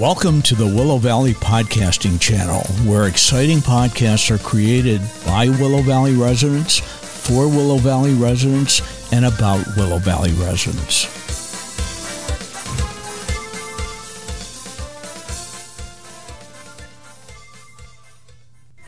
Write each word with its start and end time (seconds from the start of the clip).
Welcome 0.00 0.40
to 0.42 0.54
the 0.54 0.64
Willow 0.64 0.96
Valley 0.96 1.34
Podcasting 1.34 2.18
Channel, 2.18 2.62
where 2.90 3.06
exciting 3.06 3.58
podcasts 3.58 4.30
are 4.30 4.38
created 4.38 4.98
by 5.26 5.50
Willow 5.50 5.82
Valley 5.82 6.14
residents, 6.14 6.78
for 6.78 7.46
Willow 7.46 7.76
Valley 7.76 8.14
residents, 8.14 8.80
and 9.12 9.26
about 9.26 9.62
Willow 9.76 9.98
Valley 9.98 10.32
residents. 10.42 11.04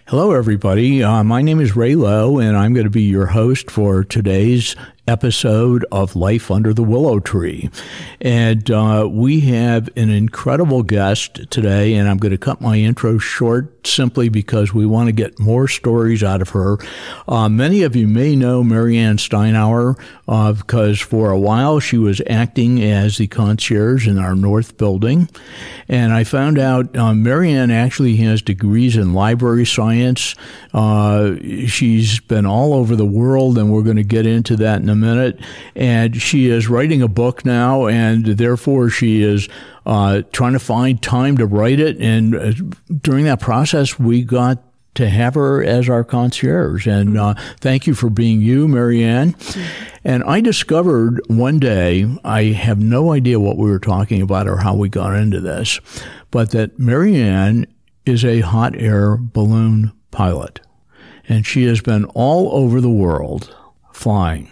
Hello, 0.07 0.33
everybody. 0.33 1.03
Uh, 1.03 1.23
my 1.23 1.43
name 1.43 1.61
is 1.61 1.77
Ray 1.77 1.95
Loewe, 1.95 2.39
and 2.39 2.57
I'm 2.57 2.73
going 2.73 2.85
to 2.85 2.91
be 2.91 3.03
your 3.03 3.27
host 3.27 3.71
for 3.71 4.03
today's 4.03 4.77
episode 5.09 5.85
of 5.91 6.15
Life 6.15 6.51
Under 6.51 6.73
the 6.73 6.83
Willow 6.83 7.19
Tree. 7.19 7.71
And 8.21 8.71
uh, 8.71 9.09
we 9.11 9.41
have 9.41 9.89
an 9.97 10.11
incredible 10.11 10.83
guest 10.83 11.51
today, 11.51 11.95
and 11.95 12.09
I'm 12.09 12.19
going 12.19 12.31
to 12.31 12.39
cut 12.39 12.61
my 12.61 12.77
intro 12.77 13.19
short 13.19 13.87
simply 13.87 14.29
because 14.29 14.73
we 14.73 14.87
want 14.87 15.09
to 15.09 15.13
get 15.13 15.41
more 15.41 15.67
stories 15.67 16.23
out 16.23 16.41
of 16.41 16.51
her. 16.51 16.79
Uh, 17.27 17.49
many 17.49 17.83
of 17.83 17.97
you 17.97 18.07
may 18.07 18.37
know 18.37 18.63
Mary 18.63 18.97
Ann 18.97 19.17
Steinhauer 19.17 20.01
uh, 20.29 20.53
because 20.53 21.01
for 21.01 21.31
a 21.31 21.39
while 21.39 21.81
she 21.81 21.99
was 21.99 22.23
acting 22.29 22.81
as 22.83 23.17
the 23.17 23.27
concierge 23.27 24.07
in 24.07 24.19
our 24.19 24.37
North 24.37 24.77
Building. 24.77 25.29
And 25.89 26.13
I 26.13 26.25
found 26.25 26.59
out 26.59 26.97
uh, 26.97 27.13
Mary 27.13 27.53
Ann 27.53 27.71
actually 27.71 28.17
has 28.17 28.41
degrees 28.41 28.97
in 28.97 29.15
library 29.15 29.67
science. 29.67 30.35
Uh, 30.73 31.35
she's 31.67 32.21
been 32.21 32.47
all 32.47 32.73
over 32.73 32.95
the 32.95 33.05
world, 33.05 33.59
and 33.59 33.73
we're 33.73 33.83
going 33.83 33.97
to 33.97 34.05
get 34.05 34.27
into 34.27 34.57
that 34.57 34.81
in 34.81 34.89
a 34.93 34.97
minute. 34.97 35.41
And 35.75 36.21
she 36.21 36.47
is 36.47 36.69
writing 36.69 37.03
a 37.03 37.09
book 37.09 37.45
now, 37.45 37.87
and 37.87 38.25
therefore 38.25 38.91
she 38.91 39.23
is 39.23 39.49
uh, 39.85 40.23
trying 40.33 40.53
to 40.53 40.61
find 40.61 41.03
time 41.03 41.37
to 41.39 41.47
write 41.47 41.81
it. 41.81 41.99
And 41.99 42.35
uh, 42.35 42.53
during 43.01 43.25
that 43.25 43.41
process, 43.41 43.99
we 43.99 44.23
got 44.23 44.63
to 44.95 45.09
have 45.09 45.35
her 45.35 45.65
as 45.65 45.89
our 45.89 46.05
concierge. 46.05 46.87
And 46.87 47.17
uh, 47.17 47.35
thank 47.61 47.87
you 47.87 47.95
for 47.95 48.11
being 48.11 48.41
you, 48.41 48.69
Mary 48.69 49.03
Ann. 49.03 49.35
And 50.05 50.23
I 50.25 50.41
discovered 50.41 51.21
one 51.29 51.59
day, 51.59 52.07
I 52.25 52.45
have 52.45 52.79
no 52.79 53.13
idea 53.13 53.41
what 53.41 53.57
we 53.57 53.71
were 53.71 53.79
talking 53.79 54.21
about 54.21 54.49
or 54.49 54.59
how 54.59 54.75
we 54.75 54.89
got 54.89 55.17
into 55.17 55.41
this, 55.41 55.81
but 56.31 56.51
that 56.51 56.79
Mary 56.79 57.17
Ann 57.17 57.67
is 58.05 58.25
a 58.25 58.41
hot 58.41 58.77
air 58.77 59.17
balloon 59.17 59.93
pilot. 60.11 60.61
And 61.29 61.47
she 61.47 61.65
has 61.65 61.81
been 61.81 62.05
all 62.07 62.55
over 62.55 62.81
the 62.81 62.91
world 62.91 63.55
flying. 63.93 64.51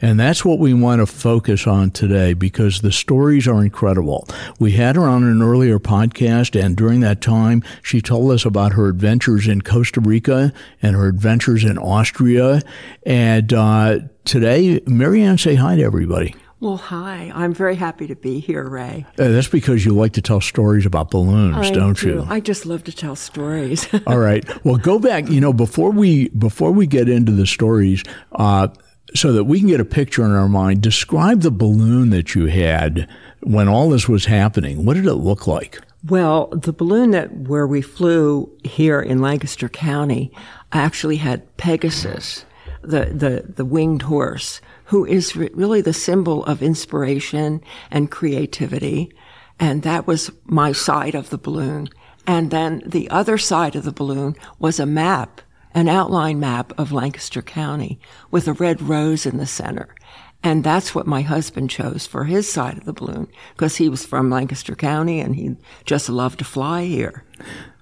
And 0.00 0.18
that's 0.18 0.44
what 0.44 0.58
we 0.58 0.74
want 0.74 1.00
to 1.00 1.06
focus 1.06 1.66
on 1.66 1.90
today 1.90 2.34
because 2.34 2.80
the 2.80 2.92
stories 2.92 3.46
are 3.48 3.62
incredible. 3.64 4.26
We 4.58 4.72
had 4.72 4.96
her 4.96 5.02
on 5.08 5.24
an 5.24 5.42
earlier 5.42 5.78
podcast, 5.78 6.60
and 6.60 6.76
during 6.76 7.00
that 7.00 7.20
time, 7.20 7.62
she 7.82 8.00
told 8.00 8.30
us 8.32 8.44
about 8.44 8.72
her 8.74 8.88
adventures 8.88 9.46
in 9.46 9.62
Costa 9.62 10.00
Rica 10.00 10.52
and 10.82 10.96
her 10.96 11.08
adventures 11.08 11.64
in 11.64 11.78
Austria. 11.78 12.62
And 13.04 13.52
uh, 13.52 14.00
today, 14.24 14.80
Mary 14.86 15.22
Ann, 15.22 15.38
say 15.38 15.54
hi 15.54 15.76
to 15.76 15.82
everybody. 15.82 16.34
Well, 16.60 16.78
hi. 16.78 17.30
I'm 17.34 17.52
very 17.52 17.76
happy 17.76 18.06
to 18.06 18.16
be 18.16 18.40
here, 18.40 18.66
Ray. 18.66 19.04
Uh, 19.18 19.28
that's 19.28 19.48
because 19.48 19.84
you 19.84 19.92
like 19.92 20.12
to 20.14 20.22
tell 20.22 20.40
stories 20.40 20.86
about 20.86 21.10
balloons, 21.10 21.56
I 21.56 21.70
don't 21.70 21.98
do. 21.98 22.08
you? 22.08 22.26
I 22.26 22.40
just 22.40 22.64
love 22.64 22.84
to 22.84 22.92
tell 22.92 23.16
stories. 23.16 23.86
All 24.06 24.16
right. 24.16 24.42
Well, 24.64 24.76
go 24.76 24.98
back. 24.98 25.28
You 25.28 25.42
know, 25.42 25.52
before 25.52 25.90
we 25.90 26.30
before 26.30 26.72
we 26.72 26.86
get 26.86 27.06
into 27.06 27.32
the 27.32 27.46
stories, 27.46 28.02
uh, 28.32 28.68
so 29.14 29.32
that 29.32 29.44
we 29.44 29.58
can 29.58 29.68
get 29.68 29.80
a 29.80 29.84
picture 29.84 30.24
in 30.24 30.32
our 30.32 30.48
mind, 30.48 30.80
describe 30.80 31.42
the 31.42 31.50
balloon 31.50 32.10
that 32.10 32.34
you 32.34 32.46
had 32.46 33.08
when 33.40 33.68
all 33.68 33.90
this 33.90 34.08
was 34.08 34.26
happening. 34.26 34.84
What 34.84 34.94
did 34.94 35.06
it 35.06 35.14
look 35.14 35.46
like? 35.46 35.80
well, 36.06 36.48
the 36.48 36.72
balloon 36.72 37.12
that 37.12 37.34
where 37.34 37.66
we 37.66 37.80
flew 37.80 38.50
here 38.62 39.00
in 39.00 39.20
Lancaster 39.20 39.68
County 39.68 40.30
actually 40.72 41.16
had 41.16 41.56
Pegasus, 41.56 42.44
the 42.82 43.06
the 43.06 43.52
the 43.54 43.64
winged 43.64 44.02
horse, 44.02 44.60
who 44.84 45.06
is 45.06 45.34
re- 45.34 45.50
really 45.54 45.80
the 45.80 45.94
symbol 45.94 46.44
of 46.44 46.62
inspiration 46.62 47.62
and 47.90 48.10
creativity, 48.10 49.12
and 49.58 49.82
that 49.82 50.06
was 50.06 50.30
my 50.44 50.72
side 50.72 51.14
of 51.14 51.30
the 51.30 51.38
balloon. 51.38 51.88
And 52.26 52.50
then 52.50 52.82
the 52.86 53.08
other 53.10 53.38
side 53.38 53.76
of 53.76 53.84
the 53.84 53.92
balloon 53.92 54.34
was 54.58 54.78
a 54.78 54.86
map 54.86 55.40
an 55.74 55.88
outline 55.88 56.40
map 56.40 56.72
of 56.78 56.92
Lancaster 56.92 57.42
County 57.42 57.98
with 58.30 58.46
a 58.46 58.52
red 58.52 58.80
rose 58.80 59.26
in 59.26 59.38
the 59.38 59.46
center. 59.46 59.94
And 60.42 60.62
that's 60.62 60.94
what 60.94 61.06
my 61.06 61.22
husband 61.22 61.70
chose 61.70 62.06
for 62.06 62.24
his 62.24 62.50
side 62.50 62.76
of 62.76 62.84
the 62.84 62.92
balloon 62.92 63.28
because 63.54 63.76
he 63.76 63.88
was 63.88 64.04
from 64.04 64.30
Lancaster 64.30 64.74
County 64.74 65.18
and 65.20 65.34
he 65.34 65.56
just 65.84 66.08
loved 66.08 66.38
to 66.40 66.44
fly 66.44 66.84
here. 66.84 67.24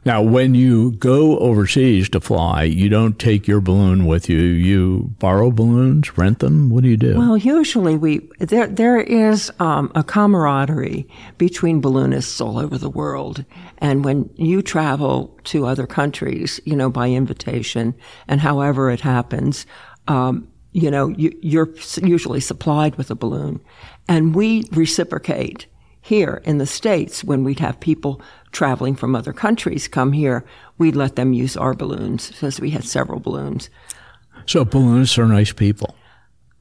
Now, 0.04 0.20
when 0.20 0.56
you 0.56 0.92
go 0.92 1.38
overseas 1.38 2.08
to 2.08 2.20
fly, 2.20 2.64
you 2.64 2.88
don't 2.88 3.20
take 3.20 3.46
your 3.46 3.60
balloon 3.60 4.06
with 4.06 4.28
you. 4.28 4.40
You 4.40 5.14
borrow 5.20 5.52
balloons, 5.52 6.18
rent 6.18 6.40
them. 6.40 6.70
What 6.70 6.82
do 6.82 6.88
you 6.88 6.96
do? 6.96 7.16
Well, 7.16 7.36
usually 7.36 7.96
we 7.96 8.28
there 8.40 8.66
there 8.66 9.00
is 9.00 9.52
um, 9.60 9.92
a 9.94 10.02
camaraderie 10.02 11.06
between 11.38 11.80
balloonists 11.80 12.40
all 12.40 12.58
over 12.58 12.76
the 12.76 12.90
world, 12.90 13.44
and 13.78 14.04
when 14.04 14.28
you 14.34 14.60
travel 14.60 15.38
to 15.44 15.66
other 15.66 15.86
countries, 15.86 16.60
you 16.64 16.74
know, 16.74 16.90
by 16.90 17.08
invitation 17.08 17.94
and 18.26 18.40
however 18.40 18.90
it 18.90 19.00
happens, 19.00 19.66
um, 20.08 20.48
you 20.72 20.90
know, 20.90 21.08
you, 21.08 21.32
you're 21.42 21.72
usually 22.02 22.40
supplied 22.40 22.96
with 22.96 23.10
a 23.12 23.14
balloon, 23.14 23.60
and 24.08 24.34
we 24.34 24.64
reciprocate 24.72 25.66
here 26.02 26.42
in 26.44 26.58
the 26.58 26.66
states 26.66 27.24
when 27.24 27.44
we'd 27.44 27.60
have 27.60 27.80
people 27.80 28.20
traveling 28.50 28.94
from 28.94 29.16
other 29.16 29.32
countries 29.32 29.88
come 29.88 30.12
here, 30.12 30.44
we'd 30.76 30.96
let 30.96 31.16
them 31.16 31.32
use 31.32 31.56
our 31.56 31.72
balloons 31.72 32.28
because 32.28 32.60
we 32.60 32.70
had 32.70 32.84
several 32.84 33.20
balloons. 33.20 33.70
so 34.46 34.64
balloonists 34.64 35.16
are 35.16 35.26
nice 35.26 35.52
people. 35.52 35.94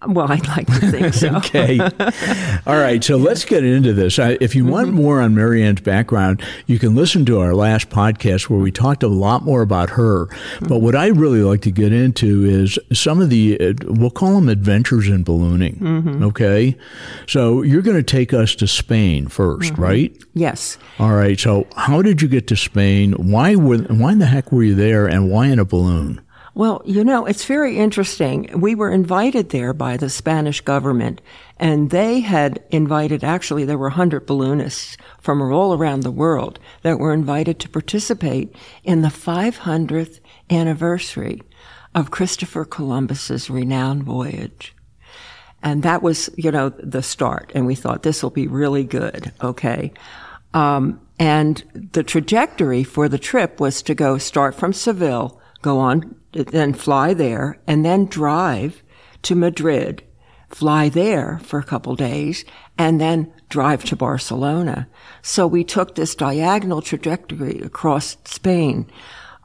Well, 0.07 0.31
I'd 0.31 0.47
like 0.47 0.67
to 0.67 0.91
think 0.91 1.13
so. 1.13 1.31
Okay. 1.41 1.79
All 1.79 2.78
right. 2.78 3.03
So 3.03 3.17
let's 3.17 3.45
get 3.45 3.63
into 3.63 3.94
this. 3.94 4.19
I, 4.19 4.38
if 4.39 4.56
you 4.56 4.66
want 4.66 4.88
mm-hmm. 4.88 4.97
more 4.97 5.22
on 5.22 5.34
Mary 5.34 5.63
Ann's 5.63 5.81
background, 5.81 6.44
you 6.66 6.78
can 6.78 6.95
listen 6.95 7.25
to 7.25 7.39
our 7.39 7.53
last 7.56 7.89
podcast 7.89 8.50
where 8.50 8.59
we 8.59 8.72
talked 8.72 9.03
a 9.03 9.07
lot 9.07 9.44
more 9.44 9.61
about 9.61 9.91
her. 9.91 10.28
Mm-hmm. 10.28 10.67
But 10.67 10.79
what 10.79 10.95
I'd 10.95 11.17
really 11.17 11.41
like 11.41 11.61
to 11.61 11.72
get 11.72 11.94
into 11.94 12.45
is 12.45 12.78
some 12.94 13.22
of 13.22 13.29
the, 13.29 13.59
uh, 13.59 13.73
we'll 13.85 14.11
call 14.11 14.35
them 14.35 14.50
adventures 14.50 15.07
in 15.07 15.23
ballooning. 15.23 15.78
Mm-hmm. 15.78 16.23
Okay. 16.25 16.78
So 17.28 17.61
you're 17.61 17.81
going 17.81 17.97
to 17.97 18.03
take 18.03 18.34
us 18.34 18.56
to 18.56 18.67
Spain 18.67 19.28
1st 19.28 19.78
right? 19.78 20.16
Yes. 20.34 20.78
All 21.00 21.13
right. 21.13 21.40
So 21.40 21.67
how 21.75 22.01
did 22.01 22.22
you 22.22 22.28
get 22.28 22.47
to 22.47 22.56
Spain? 22.56 23.13
Why 23.13 23.56
were, 23.56 23.79
why 23.79 24.13
in 24.13 24.19
the 24.19 24.25
heck 24.28 24.51
were 24.51 24.63
you 24.63 24.75
there 24.75 25.07
and 25.07 25.29
why 25.29 25.47
in 25.47 25.59
a 25.59 25.66
balloon? 25.66 26.22
Well, 26.53 26.81
you 26.85 27.06
know, 27.06 27.25
it's 27.25 27.45
very 27.45 27.78
interesting. 27.78 28.50
We 28.59 28.75
were 28.75 28.91
invited 28.91 29.50
there 29.50 29.73
by 29.73 29.95
the 29.95 30.09
Spanish 30.09 30.59
government, 30.59 31.22
and 31.57 31.91
they 31.91 32.19
had 32.19 32.62
invited, 32.72 33.23
actually, 33.23 33.63
there 33.63 33.78
were 33.78 33.88
100 33.88 34.25
balloonists 34.25 34.97
from 35.19 35.41
all 35.41 35.73
around 35.73 36.01
the 36.01 36.11
world 36.11 36.59
that 36.81 37.00
were 37.00 37.13
invited 37.13 37.59
to 37.59 37.69
participate 37.69 38.53
in 38.84 39.01
the 39.01 39.07
500th 39.07 40.19
anniversary 40.50 41.41
of 41.95 42.11
Christopher 42.11 42.66
Columbus's 42.66 43.50
renowned 43.50 44.03
voyage. 44.03 44.75
And 45.63 45.84
that 45.84 46.01
was, 46.01 46.29
you 46.35 46.51
know, 46.51 46.69
the 46.69 47.03
start. 47.03 47.51
And 47.56 47.66
we 47.66 47.75
thought 47.75 48.03
this 48.03 48.23
will 48.23 48.29
be 48.29 48.47
really 48.47 48.84
good. 48.84 49.31
Okay. 49.41 49.94
Um, 50.53 51.00
and 51.19 51.63
the 51.94 52.03
trajectory 52.03 52.84
for 52.84 53.07
the 53.07 53.19
trip 53.19 53.59
was 53.59 53.81
to 53.84 53.95
go 53.95 54.17
start 54.17 54.56
from 54.56 54.73
Seville, 54.73 55.41
go 55.61 55.79
on, 55.79 56.16
then 56.31 56.73
fly 56.73 57.13
there, 57.13 57.59
and 57.67 57.85
then 57.85 58.05
drive 58.05 58.83
to 59.23 59.35
Madrid, 59.35 60.03
fly 60.49 60.89
there 60.89 61.39
for 61.44 61.59
a 61.59 61.63
couple 61.63 61.95
days, 61.95 62.44
and 62.77 62.99
then 62.99 63.31
drive 63.49 63.83
to 63.85 63.95
Barcelona. 63.95 64.88
So 65.22 65.46
we 65.46 65.63
took 65.63 65.96
this 65.96 66.16
diagonal 66.16 66.81
trajectory 66.81 67.59
across 67.61 68.17
Spain. 68.25 68.90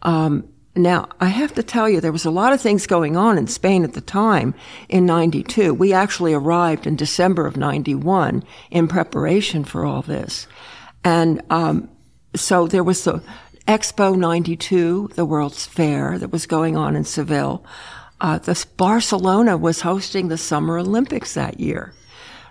Um, 0.02 0.48
now, 0.76 1.08
I 1.20 1.28
have 1.28 1.54
to 1.54 1.62
tell 1.62 1.88
you, 1.88 2.00
there 2.00 2.12
was 2.12 2.26
a 2.26 2.30
lot 2.30 2.52
of 2.52 2.60
things 2.60 2.86
going 2.86 3.16
on 3.16 3.38
in 3.38 3.46
Spain 3.46 3.82
at 3.82 3.94
the 3.94 4.00
time 4.02 4.54
in 4.88 5.06
92. 5.06 5.72
We 5.72 5.92
actually 5.92 6.34
arrived 6.34 6.86
in 6.86 6.96
December 6.96 7.46
of 7.46 7.56
91 7.56 8.44
in 8.70 8.86
preparation 8.86 9.64
for 9.64 9.86
all 9.86 10.02
this. 10.02 10.46
And 11.02 11.40
um, 11.48 11.88
so 12.34 12.66
there 12.66 12.84
was 12.84 13.04
the 13.04 13.22
Expo 13.66 14.16
92, 14.16 15.10
the 15.16 15.24
World's 15.24 15.66
Fair 15.66 16.18
that 16.20 16.30
was 16.30 16.46
going 16.46 16.76
on 16.76 16.94
in 16.94 17.02
Seville. 17.02 17.64
Uh, 18.20 18.38
this 18.38 18.64
Barcelona 18.64 19.56
was 19.56 19.80
hosting 19.80 20.28
the 20.28 20.38
Summer 20.38 20.78
Olympics 20.78 21.34
that 21.34 21.58
year. 21.58 21.92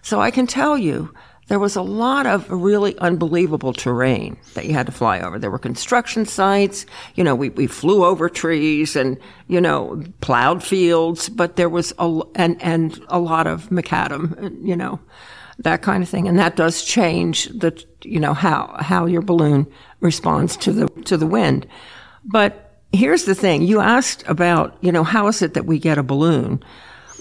So 0.02 0.20
I 0.20 0.30
can 0.30 0.46
tell 0.46 0.78
you, 0.78 1.14
there 1.48 1.60
was 1.60 1.78
a 1.78 1.82
lot 1.82 2.26
of 2.26 2.50
really 2.52 2.98
unbelievable 2.98 3.72
terrain 3.72 4.36
that 4.56 4.66
you 4.66 4.74
had 4.74 4.88
to 4.88 4.92
fly 4.92 5.22
over. 5.22 5.40
There 5.40 5.52
were 5.52 5.58
construction 5.58 6.26
sites, 6.26 6.86
you 7.16 7.24
know, 7.24 7.34
we, 7.34 7.50
we 7.50 7.68
flew 7.68 8.04
over 8.04 8.28
trees 8.28 8.98
and, 8.98 9.18
you 9.48 9.62
know, 9.62 10.04
plowed 10.20 10.64
fields, 10.64 11.30
but 11.30 11.56
there 11.56 11.70
was 11.70 11.94
a, 11.98 12.22
and, 12.36 12.62
and 12.62 13.00
a 13.08 13.20
lot 13.20 13.48
of 13.48 13.70
macadam, 13.70 14.58
you 14.68 14.76
know. 14.76 15.00
That 15.60 15.82
kind 15.82 16.04
of 16.04 16.10
thing. 16.10 16.28
And 16.28 16.38
that 16.40 16.56
does 16.56 16.84
change 16.84 17.46
the, 17.48 17.84
you 18.04 18.20
know, 18.20 18.34
how, 18.34 18.76
how 18.80 19.06
your 19.06 19.22
balloon 19.22 19.68
responds 20.00 20.58
to 20.58 20.72
the, 20.72 20.88
to 21.04 21.18
the 21.18 21.28
wind. 21.28 21.68
But 22.24 22.80
here's 22.92 23.26
the 23.26 23.36
thing. 23.36 23.62
You 23.62 23.80
asked 23.80 24.24
about, 24.28 24.78
you 24.82 24.92
know, 24.92 25.04
how 25.04 25.28
is 25.28 25.42
it 25.42 25.54
that 25.54 25.66
we 25.66 25.80
get 25.80 25.98
a 25.98 26.04
balloon? 26.04 26.64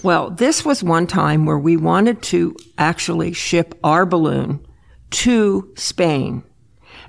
Well, 0.03 0.29
this 0.29 0.65
was 0.65 0.83
one 0.83 1.07
time 1.07 1.45
where 1.45 1.57
we 1.57 1.77
wanted 1.77 2.21
to 2.23 2.55
actually 2.77 3.33
ship 3.33 3.77
our 3.83 4.05
balloon 4.05 4.65
to 5.11 5.71
Spain. 5.75 6.43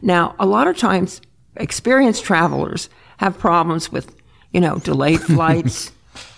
Now, 0.02 0.34
a 0.38 0.46
lot 0.46 0.68
of 0.68 0.76
times 0.76 1.20
experienced 1.56 2.24
travelers 2.24 2.88
have 3.18 3.38
problems 3.38 3.90
with, 3.90 4.14
you 4.52 4.60
know, 4.60 4.78
delayed 4.78 5.20
flights, 5.34 5.90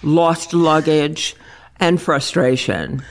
lost 0.02 0.54
luggage, 0.54 1.36
and 1.80 2.00
frustration. 2.00 3.02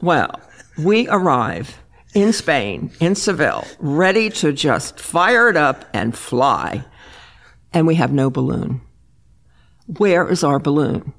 Well, 0.00 0.40
we 0.78 1.08
arrive 1.08 1.78
in 2.14 2.32
Spain, 2.32 2.90
in 3.00 3.14
Seville, 3.14 3.66
ready 3.78 4.30
to 4.30 4.52
just 4.52 5.00
fire 5.00 5.48
it 5.48 5.56
up 5.56 5.84
and 5.92 6.16
fly. 6.16 6.84
And 7.72 7.86
we 7.86 7.94
have 7.94 8.12
no 8.12 8.30
balloon. 8.30 8.82
Where 9.98 10.28
is 10.28 10.44
our 10.44 10.58
balloon? 10.58 11.12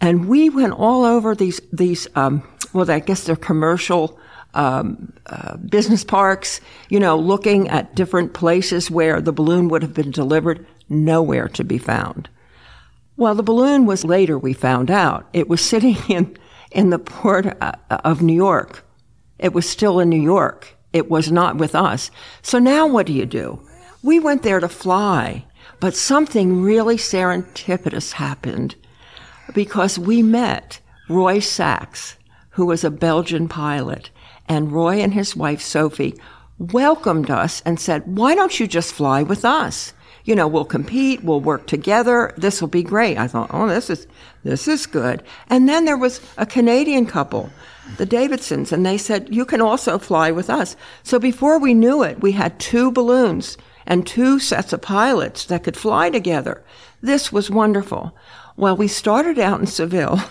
And 0.00 0.28
we 0.28 0.48
went 0.48 0.72
all 0.74 1.04
over 1.04 1.34
these, 1.34 1.60
these, 1.72 2.08
um, 2.14 2.42
well, 2.72 2.90
I 2.90 3.00
guess 3.00 3.24
they're 3.24 3.36
commercial, 3.36 4.18
um, 4.54 5.12
uh, 5.26 5.56
business 5.56 6.04
parks, 6.04 6.60
you 6.88 7.00
know, 7.00 7.16
looking 7.16 7.68
at 7.68 7.94
different 7.94 8.34
places 8.34 8.90
where 8.90 9.20
the 9.20 9.32
balloon 9.32 9.68
would 9.68 9.82
have 9.82 9.94
been 9.94 10.10
delivered, 10.10 10.66
nowhere 10.88 11.48
to 11.48 11.64
be 11.64 11.78
found. 11.78 12.28
Well, 13.16 13.34
the 13.34 13.42
balloon 13.42 13.86
was 13.86 14.04
later, 14.04 14.38
we 14.38 14.52
found 14.52 14.90
out. 14.90 15.28
It 15.32 15.48
was 15.48 15.60
sitting 15.60 15.96
in, 16.08 16.36
in 16.74 16.90
the 16.90 16.98
port 16.98 17.46
uh, 17.60 17.72
of 17.90 18.22
New 18.22 18.34
York. 18.34 18.84
It 19.38 19.52
was 19.52 19.68
still 19.68 20.00
in 20.00 20.08
New 20.08 20.20
York. 20.20 20.76
It 20.92 21.10
was 21.10 21.32
not 21.32 21.56
with 21.56 21.74
us. 21.74 22.10
So 22.42 22.58
now 22.58 22.86
what 22.86 23.06
do 23.06 23.12
you 23.12 23.26
do? 23.26 23.60
We 24.02 24.18
went 24.18 24.42
there 24.42 24.60
to 24.60 24.68
fly, 24.68 25.44
but 25.80 25.94
something 25.94 26.62
really 26.62 26.96
serendipitous 26.96 28.12
happened 28.12 28.74
because 29.54 29.98
we 29.98 30.22
met 30.22 30.80
Roy 31.08 31.38
Sachs, 31.38 32.16
who 32.50 32.66
was 32.66 32.84
a 32.84 32.90
Belgian 32.90 33.48
pilot, 33.48 34.10
and 34.48 34.72
Roy 34.72 35.00
and 35.00 35.14
his 35.14 35.36
wife 35.36 35.60
Sophie 35.60 36.14
welcomed 36.58 37.30
us 37.30 37.62
and 37.62 37.80
said, 37.80 38.16
why 38.16 38.34
don't 38.34 38.60
you 38.60 38.66
just 38.66 38.94
fly 38.94 39.22
with 39.22 39.44
us? 39.44 39.92
You 40.24 40.34
know, 40.34 40.46
we'll 40.46 40.64
compete, 40.64 41.24
we'll 41.24 41.40
work 41.40 41.66
together. 41.66 42.32
This 42.36 42.60
will 42.60 42.68
be 42.68 42.82
great. 42.82 43.18
I 43.18 43.26
thought, 43.26 43.50
oh, 43.52 43.68
this 43.68 43.90
is, 43.90 44.06
this 44.44 44.68
is 44.68 44.86
good. 44.86 45.22
And 45.48 45.68
then 45.68 45.84
there 45.84 45.96
was 45.96 46.20
a 46.36 46.46
Canadian 46.46 47.06
couple, 47.06 47.50
the 47.96 48.06
Davidsons, 48.06 48.72
and 48.72 48.86
they 48.86 48.98
said, 48.98 49.34
you 49.34 49.44
can 49.44 49.60
also 49.60 49.98
fly 49.98 50.30
with 50.30 50.48
us. 50.48 50.76
So 51.02 51.18
before 51.18 51.58
we 51.58 51.74
knew 51.74 52.02
it, 52.02 52.20
we 52.20 52.32
had 52.32 52.58
two 52.58 52.92
balloons 52.92 53.56
and 53.86 54.06
two 54.06 54.38
sets 54.38 54.72
of 54.72 54.82
pilots 54.82 55.46
that 55.46 55.64
could 55.64 55.76
fly 55.76 56.10
together. 56.10 56.62
This 57.00 57.32
was 57.32 57.50
wonderful. 57.50 58.16
Well, 58.56 58.76
we 58.76 58.86
started 58.88 59.38
out 59.38 59.60
in 59.60 59.66
Seville. 59.66 60.20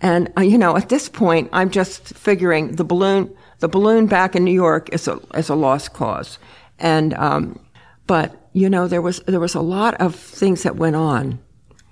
And, 0.00 0.30
uh, 0.36 0.42
you 0.42 0.58
know, 0.58 0.76
at 0.76 0.88
this 0.88 1.08
point, 1.08 1.48
I'm 1.52 1.70
just 1.70 2.14
figuring 2.14 2.76
the 2.76 2.84
balloon, 2.84 3.34
the 3.60 3.68
balloon 3.68 4.06
back 4.06 4.36
in 4.36 4.44
New 4.44 4.52
York 4.52 4.90
is 4.92 5.08
a, 5.08 5.18
is 5.34 5.48
a 5.48 5.54
lost 5.54 5.94
cause. 5.94 6.38
And, 6.78 7.14
um, 7.14 7.58
but 8.06 8.45
you 8.56 8.70
know, 8.70 8.88
there 8.88 9.02
was 9.02 9.20
there 9.26 9.38
was 9.38 9.54
a 9.54 9.60
lot 9.60 9.94
of 10.00 10.14
things 10.14 10.62
that 10.62 10.76
went 10.76 10.96
on. 10.96 11.38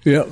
Yeah, 0.04 0.24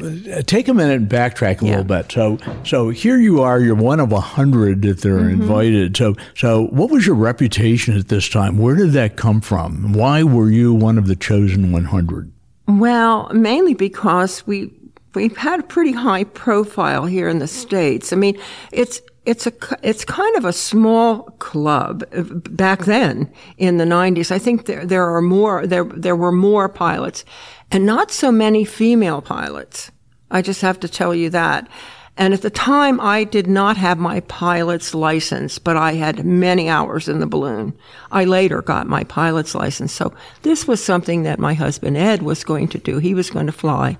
take 0.46 0.66
a 0.68 0.74
minute 0.74 0.96
and 0.96 1.08
backtrack 1.08 1.60
a 1.60 1.64
yeah. 1.64 1.70
little 1.70 1.84
bit. 1.84 2.10
So, 2.10 2.38
so 2.64 2.88
here 2.88 3.18
you 3.18 3.42
are. 3.42 3.60
You're 3.60 3.74
one 3.74 4.00
of 4.00 4.12
a 4.12 4.20
hundred 4.20 4.82
that 4.82 5.00
they're 5.00 5.18
mm-hmm. 5.18 5.42
invited. 5.42 5.96
So, 5.96 6.14
so 6.34 6.66
what 6.68 6.90
was 6.90 7.06
your 7.06 7.16
reputation 7.16 7.96
at 7.96 8.08
this 8.08 8.28
time? 8.28 8.58
Where 8.58 8.76
did 8.76 8.92
that 8.92 9.16
come 9.16 9.42
from? 9.42 9.92
Why 9.92 10.22
were 10.22 10.50
you 10.50 10.74
one 10.74 10.98
of 10.98 11.06
the 11.06 11.16
chosen 11.16 11.70
100? 11.70 12.32
Well, 12.66 13.30
mainly 13.32 13.74
because 13.74 14.46
we 14.46 14.70
we've 15.14 15.36
had 15.36 15.60
a 15.60 15.64
pretty 15.64 15.92
high 15.92 16.24
profile 16.24 17.04
here 17.04 17.28
in 17.28 17.40
the 17.40 17.48
states. 17.48 18.12
I 18.12 18.16
mean, 18.16 18.38
it's 18.72 19.00
it's 19.24 19.46
a 19.46 19.52
it's 19.82 20.04
kind 20.04 20.36
of 20.36 20.44
a 20.44 20.52
small 20.52 21.22
club 21.38 22.02
uh, 22.12 22.22
back 22.22 22.86
then 22.86 23.32
in 23.56 23.76
the 23.76 23.84
90s 23.84 24.30
i 24.32 24.38
think 24.38 24.66
there 24.66 24.84
there 24.84 25.08
are 25.14 25.22
more 25.22 25.66
there 25.66 25.84
there 25.84 26.16
were 26.16 26.32
more 26.32 26.68
pilots 26.68 27.24
and 27.72 27.86
not 27.86 28.10
so 28.10 28.30
many 28.30 28.66
female 28.66 29.22
pilots. 29.22 29.90
I 30.30 30.42
just 30.42 30.60
have 30.60 30.78
to 30.80 30.88
tell 30.88 31.14
you 31.14 31.30
that. 31.30 31.68
And 32.18 32.34
at 32.34 32.42
the 32.42 32.50
time 32.50 33.00
i 33.00 33.24
did 33.24 33.46
not 33.46 33.78
have 33.78 33.98
my 33.98 34.20
pilot's 34.20 34.94
license 34.94 35.58
but 35.58 35.78
i 35.78 35.94
had 35.94 36.26
many 36.26 36.68
hours 36.68 37.08
in 37.08 37.20
the 37.20 37.26
balloon. 37.26 37.72
I 38.10 38.24
later 38.24 38.60
got 38.60 38.86
my 38.86 39.04
pilot's 39.04 39.54
license. 39.54 39.92
So 39.92 40.12
this 40.42 40.68
was 40.68 40.84
something 40.84 41.22
that 41.22 41.38
my 41.38 41.54
husband 41.54 41.96
ed 41.96 42.20
was 42.22 42.44
going 42.44 42.68
to 42.68 42.78
do. 42.78 42.98
He 42.98 43.14
was 43.14 43.30
going 43.30 43.46
to 43.46 43.52
fly. 43.52 43.96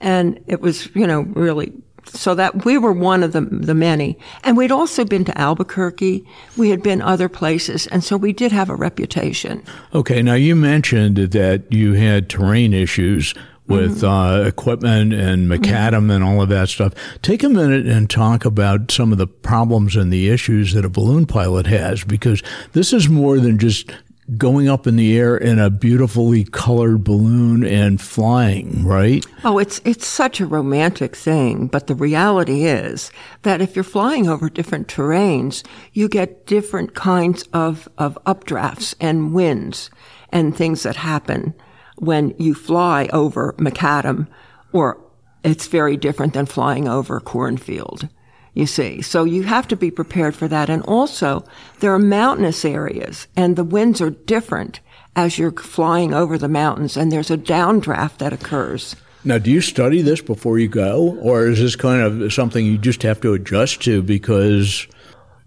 And 0.00 0.42
it 0.48 0.60
was 0.60 0.88
you 0.96 1.06
know 1.06 1.20
really 1.20 1.72
so 2.06 2.34
that 2.34 2.64
we 2.64 2.78
were 2.78 2.92
one 2.92 3.22
of 3.22 3.32
the, 3.32 3.40
the 3.40 3.74
many. 3.74 4.18
And 4.44 4.56
we'd 4.56 4.72
also 4.72 5.04
been 5.04 5.24
to 5.24 5.38
Albuquerque. 5.38 6.24
We 6.56 6.70
had 6.70 6.82
been 6.82 7.00
other 7.00 7.28
places. 7.28 7.86
And 7.88 8.04
so 8.04 8.16
we 8.16 8.32
did 8.32 8.52
have 8.52 8.68
a 8.68 8.74
reputation. 8.74 9.62
Okay. 9.94 10.22
Now 10.22 10.34
you 10.34 10.56
mentioned 10.56 11.16
that 11.16 11.64
you 11.70 11.94
had 11.94 12.28
terrain 12.28 12.74
issues 12.74 13.34
with 13.68 14.02
mm-hmm. 14.02 14.06
uh, 14.06 14.46
equipment 14.46 15.12
and 15.14 15.48
macadam 15.48 15.92
mm-hmm. 15.92 16.10
and 16.10 16.24
all 16.24 16.42
of 16.42 16.48
that 16.48 16.68
stuff. 16.68 16.92
Take 17.22 17.42
a 17.42 17.48
minute 17.48 17.86
and 17.86 18.10
talk 18.10 18.44
about 18.44 18.90
some 18.90 19.12
of 19.12 19.18
the 19.18 19.26
problems 19.26 19.96
and 19.96 20.12
the 20.12 20.28
issues 20.28 20.74
that 20.74 20.84
a 20.84 20.90
balloon 20.90 21.26
pilot 21.26 21.66
has, 21.66 22.04
because 22.04 22.42
this 22.72 22.92
is 22.92 23.08
more 23.08 23.38
than 23.38 23.58
just 23.58 23.90
going 24.36 24.68
up 24.68 24.86
in 24.86 24.96
the 24.96 25.16
air 25.16 25.36
in 25.36 25.58
a 25.58 25.70
beautifully 25.70 26.44
colored 26.44 27.04
balloon 27.04 27.64
and 27.64 28.00
flying, 28.00 28.84
right? 28.84 29.24
Oh, 29.44 29.58
it's 29.58 29.80
it's 29.84 30.06
such 30.06 30.40
a 30.40 30.46
romantic 30.46 31.16
thing, 31.16 31.66
but 31.66 31.86
the 31.86 31.94
reality 31.94 32.64
is 32.64 33.10
that 33.42 33.60
if 33.60 33.74
you're 33.74 33.84
flying 33.84 34.28
over 34.28 34.48
different 34.48 34.88
terrains, 34.88 35.64
you 35.92 36.08
get 36.08 36.46
different 36.46 36.94
kinds 36.94 37.44
of 37.52 37.88
of 37.98 38.18
updrafts 38.26 38.94
and 39.00 39.32
winds 39.34 39.90
and 40.30 40.56
things 40.56 40.82
that 40.82 40.96
happen 40.96 41.54
when 41.96 42.34
you 42.38 42.54
fly 42.54 43.08
over 43.12 43.54
macadam 43.58 44.26
or 44.72 44.98
it's 45.44 45.66
very 45.66 45.96
different 45.96 46.34
than 46.34 46.46
flying 46.46 46.88
over 46.88 47.20
cornfield 47.20 48.08
you 48.54 48.66
see. 48.66 49.02
So 49.02 49.24
you 49.24 49.44
have 49.44 49.66
to 49.68 49.76
be 49.76 49.90
prepared 49.90 50.34
for 50.34 50.48
that. 50.48 50.68
And 50.68 50.82
also, 50.82 51.44
there 51.80 51.92
are 51.92 51.98
mountainous 51.98 52.64
areas, 52.64 53.26
and 53.36 53.56
the 53.56 53.64
winds 53.64 54.00
are 54.00 54.10
different 54.10 54.80
as 55.16 55.38
you're 55.38 55.52
flying 55.52 56.14
over 56.14 56.38
the 56.38 56.48
mountains, 56.48 56.96
and 56.96 57.10
there's 57.12 57.30
a 57.30 57.36
downdraft 57.36 58.18
that 58.18 58.32
occurs. 58.32 58.96
Now, 59.24 59.38
do 59.38 59.50
you 59.50 59.60
study 59.60 60.02
this 60.02 60.20
before 60.20 60.58
you 60.58 60.68
go, 60.68 61.18
or 61.20 61.46
is 61.46 61.60
this 61.60 61.76
kind 61.76 62.02
of 62.02 62.32
something 62.32 62.64
you 62.64 62.78
just 62.78 63.02
have 63.02 63.20
to 63.20 63.34
adjust 63.34 63.82
to 63.82 64.02
because? 64.02 64.86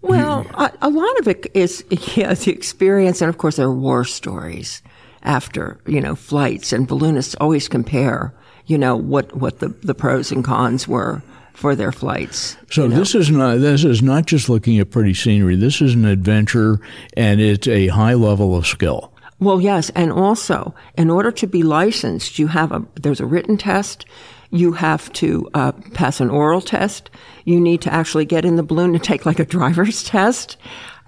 Well, 0.00 0.46
a, 0.54 0.72
a, 0.82 0.88
lot 0.88 1.18
of 1.18 1.28
it 1.28 1.50
is 1.52 1.84
yeah, 2.16 2.32
the 2.34 2.52
experience, 2.52 3.20
and 3.20 3.28
of 3.28 3.38
course, 3.38 3.56
there 3.56 3.66
are 3.66 3.74
war 3.74 4.04
stories 4.04 4.82
after 5.22 5.78
you 5.86 6.00
know 6.00 6.14
flights, 6.14 6.72
and 6.72 6.88
balloonists 6.88 7.34
always 7.40 7.68
compare, 7.68 8.32
you 8.66 8.78
know, 8.78 8.96
what 8.96 9.36
what 9.36 9.58
the 9.58 9.68
the 9.68 9.94
pros 9.94 10.32
and 10.32 10.44
cons 10.44 10.88
were 10.88 11.22
for 11.56 11.74
their 11.74 11.90
flights. 11.90 12.56
So 12.70 12.84
you 12.84 12.88
know? 12.90 12.96
this 12.96 13.14
is 13.14 13.30
not 13.30 13.60
this 13.60 13.82
is 13.84 14.02
not 14.02 14.26
just 14.26 14.48
looking 14.48 14.78
at 14.78 14.90
pretty 14.90 15.14
scenery. 15.14 15.56
This 15.56 15.80
is 15.80 15.94
an 15.94 16.04
adventure, 16.04 16.78
and 17.16 17.40
it's 17.40 17.66
a 17.66 17.88
high 17.88 18.14
level 18.14 18.54
of 18.54 18.66
skill. 18.66 19.12
Well, 19.40 19.60
yes, 19.60 19.90
and 19.90 20.12
also 20.12 20.74
in 20.96 21.10
order 21.10 21.30
to 21.32 21.46
be 21.46 21.62
licensed, 21.62 22.38
you 22.38 22.46
have 22.48 22.72
a 22.72 22.84
there's 22.94 23.20
a 23.20 23.26
written 23.26 23.56
test. 23.56 24.04
You 24.50 24.72
have 24.72 25.12
to 25.14 25.48
uh, 25.54 25.72
pass 25.94 26.20
an 26.20 26.30
oral 26.30 26.60
test. 26.60 27.10
You 27.44 27.58
need 27.58 27.80
to 27.82 27.92
actually 27.92 28.26
get 28.26 28.44
in 28.44 28.56
the 28.56 28.62
balloon 28.62 28.94
and 28.94 29.02
take 29.10 29.26
like 29.26 29.38
a 29.38 29.44
driver's 29.44 30.04
test. 30.04 30.56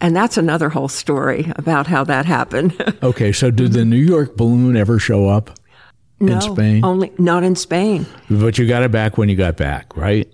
And 0.00 0.14
that's 0.14 0.36
another 0.36 0.68
whole 0.68 0.88
story 0.88 1.52
about 1.56 1.86
how 1.86 2.04
that 2.04 2.24
happened. 2.24 2.74
okay, 3.02 3.32
so 3.32 3.50
did 3.50 3.72
the 3.72 3.84
New 3.84 3.96
York 3.96 4.36
balloon 4.36 4.76
ever 4.76 4.98
show 4.98 5.28
up 5.28 5.50
no, 6.20 6.34
in 6.34 6.40
Spain? 6.40 6.84
Only 6.84 7.12
not 7.18 7.42
in 7.42 7.56
Spain. 7.56 8.06
But 8.30 8.58
you 8.58 8.68
got 8.68 8.82
it 8.82 8.92
back 8.92 9.18
when 9.18 9.28
you 9.28 9.36
got 9.36 9.56
back, 9.56 9.96
right? 9.96 10.32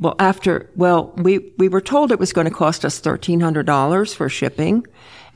Well, 0.00 0.14
after, 0.18 0.70
well, 0.76 1.12
we, 1.16 1.52
we 1.58 1.68
were 1.68 1.80
told 1.80 2.12
it 2.12 2.18
was 2.18 2.32
going 2.32 2.46
to 2.46 2.54
cost 2.54 2.84
us 2.84 3.00
$1,300 3.00 4.14
for 4.14 4.28
shipping 4.28 4.86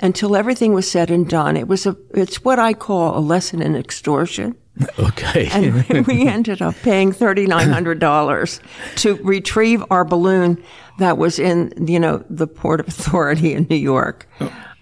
until 0.01 0.37
everything 0.37 0.73
was 0.73 0.91
said 0.91 1.11
and 1.11 1.29
done. 1.29 1.57
It 1.57 1.69
was 1.69 1.87
a, 1.87 1.97
it's 2.11 2.45
what 2.45 2.59
I 2.59 2.73
call 2.73 3.17
a 3.17 3.21
lesson 3.21 3.63
in 3.63 3.77
extortion. 3.77 4.57
Okay. 4.99 5.49
and 5.53 6.07
we 6.07 6.27
ended 6.27 6.63
up 6.63 6.75
paying 6.77 7.13
$3,900 7.13 8.61
to 8.97 9.15
retrieve 9.17 9.85
our 9.91 10.03
balloon 10.03 10.63
that 10.99 11.19
was 11.19 11.39
in, 11.39 11.75
you 11.87 12.01
know, 12.01 12.25
the 12.31 12.47
Port 12.47 12.81
of 12.81 12.89
Authority 12.89 13.53
in 13.53 13.67
New 13.69 13.77
York. 13.77 14.27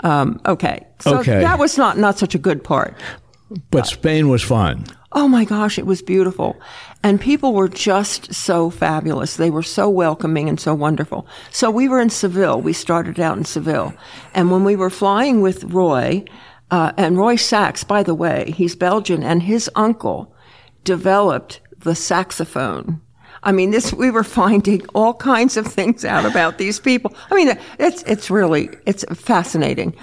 Um, 0.00 0.40
okay. 0.46 0.86
So 1.00 1.18
okay. 1.18 1.40
that 1.40 1.58
was 1.58 1.76
not, 1.76 1.98
not 1.98 2.18
such 2.18 2.36
a 2.36 2.38
good 2.38 2.62
part. 2.62 2.96
But 3.70 3.86
Spain 3.86 4.28
was 4.28 4.42
fun. 4.42 4.86
Oh 5.12 5.26
my 5.26 5.44
gosh, 5.44 5.78
it 5.78 5.86
was 5.86 6.02
beautiful. 6.02 6.60
And 7.02 7.20
people 7.20 7.52
were 7.52 7.68
just 7.68 8.32
so 8.32 8.70
fabulous. 8.70 9.36
They 9.36 9.50
were 9.50 9.62
so 9.62 9.88
welcoming 9.88 10.48
and 10.48 10.60
so 10.60 10.72
wonderful. 10.72 11.26
So 11.50 11.70
we 11.70 11.88
were 11.88 12.00
in 12.00 12.10
Seville. 12.10 12.60
We 12.60 12.72
started 12.72 13.18
out 13.18 13.36
in 13.36 13.44
Seville. 13.44 13.92
And 14.34 14.52
when 14.52 14.62
we 14.62 14.76
were 14.76 14.90
flying 14.90 15.40
with 15.40 15.64
Roy, 15.64 16.24
uh, 16.70 16.92
and 16.96 17.18
Roy 17.18 17.36
Sachs, 17.36 17.82
by 17.82 18.02
the 18.02 18.14
way, 18.14 18.54
he's 18.56 18.76
Belgian, 18.76 19.22
and 19.24 19.42
his 19.42 19.68
uncle 19.74 20.32
developed 20.84 21.60
the 21.80 21.96
saxophone. 21.96 23.00
I 23.42 23.52
mean, 23.52 23.70
this, 23.70 23.92
we 23.92 24.10
were 24.10 24.24
finding 24.42 24.86
all 24.94 25.14
kinds 25.14 25.56
of 25.56 25.66
things 25.66 26.04
out 26.04 26.24
about 26.24 26.58
these 26.58 26.78
people. 26.78 27.14
I 27.30 27.34
mean, 27.34 27.58
it's, 27.78 28.02
it's 28.04 28.30
really, 28.30 28.70
it's 28.86 29.04
fascinating. 29.14 29.96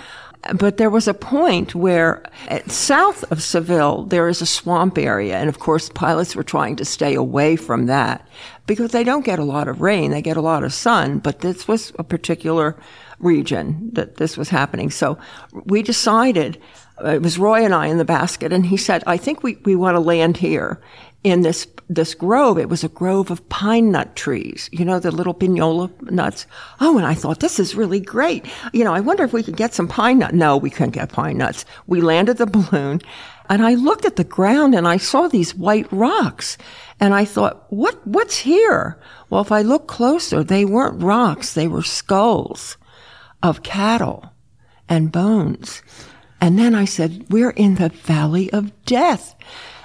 But 0.53 0.77
there 0.77 0.89
was 0.89 1.07
a 1.07 1.13
point 1.13 1.75
where 1.75 2.23
south 2.67 3.29
of 3.31 3.41
Seville, 3.41 4.03
there 4.03 4.29
is 4.29 4.41
a 4.41 4.45
swamp 4.45 4.97
area. 4.97 5.37
And 5.37 5.49
of 5.49 5.59
course, 5.59 5.89
pilots 5.89 6.35
were 6.35 6.43
trying 6.43 6.75
to 6.77 6.85
stay 6.85 7.15
away 7.15 7.55
from 7.55 7.87
that 7.87 8.25
because 8.65 8.91
they 8.91 9.03
don't 9.03 9.25
get 9.25 9.39
a 9.39 9.43
lot 9.43 9.67
of 9.67 9.81
rain. 9.81 10.11
They 10.11 10.21
get 10.21 10.37
a 10.37 10.41
lot 10.41 10.63
of 10.63 10.73
sun, 10.73 11.19
but 11.19 11.39
this 11.39 11.67
was 11.67 11.91
a 11.99 12.03
particular 12.03 12.75
region 13.19 13.89
that 13.93 14.17
this 14.17 14.37
was 14.37 14.49
happening. 14.49 14.91
So 14.91 15.17
we 15.65 15.81
decided, 15.81 16.61
uh, 17.03 17.09
it 17.09 17.21
was 17.21 17.39
Roy 17.39 17.65
and 17.65 17.73
I 17.73 17.87
in 17.87 17.97
the 17.97 18.05
basket, 18.05 18.53
and 18.53 18.65
he 18.65 18.77
said, 18.77 19.03
I 19.07 19.17
think 19.17 19.43
we, 19.43 19.55
we 19.65 19.75
want 19.75 19.95
to 19.95 19.99
land 19.99 20.37
here 20.37 20.79
in 21.23 21.41
this 21.41 21.67
this 21.89 22.13
grove. 22.13 22.57
It 22.57 22.69
was 22.69 22.83
a 22.83 22.89
grove 22.89 23.31
of 23.31 23.47
pine 23.49 23.91
nut 23.91 24.15
trees, 24.15 24.69
you 24.71 24.83
know, 24.83 24.99
the 24.99 25.11
little 25.11 25.33
pinola 25.33 25.89
nuts. 26.11 26.45
Oh, 26.81 26.97
and 26.97 27.07
I 27.07 27.13
thought 27.13 27.39
this 27.39 27.59
is 27.59 27.75
really 27.75 27.99
great. 27.99 28.45
You 28.73 28.83
know, 28.83 28.93
I 28.93 28.99
wonder 28.99 29.23
if 29.23 29.33
we 29.33 29.43
could 29.43 29.55
get 29.55 29.73
some 29.73 29.87
pine 29.87 30.19
nut. 30.19 30.33
No, 30.33 30.57
we 30.57 30.69
couldn't 30.69 30.91
get 30.91 31.11
pine 31.11 31.37
nuts. 31.37 31.65
We 31.87 32.01
landed 32.01 32.37
the 32.37 32.45
balloon, 32.45 33.01
and 33.49 33.63
I 33.63 33.75
looked 33.75 34.05
at 34.05 34.17
the 34.17 34.23
ground 34.23 34.75
and 34.75 34.87
I 34.87 34.97
saw 34.97 35.27
these 35.27 35.55
white 35.55 35.91
rocks, 35.91 36.57
and 36.99 37.13
I 37.13 37.25
thought, 37.25 37.65
what 37.71 38.05
what's 38.05 38.37
here? 38.37 38.99
Well, 39.29 39.41
if 39.41 39.51
I 39.51 39.61
look 39.61 39.87
closer, 39.87 40.43
they 40.43 40.65
weren't 40.65 41.01
rocks; 41.01 41.53
they 41.53 41.67
were 41.67 41.83
skulls 41.83 42.77
of 43.41 43.63
cattle 43.63 44.33
and 44.89 45.11
bones. 45.11 45.81
And 46.39 46.57
then 46.59 46.75
I 46.75 46.85
said, 46.85 47.25
we're 47.29 47.51
in 47.51 47.75
the 47.75 47.89
valley 47.89 48.51
of 48.53 48.71
death. 48.85 49.35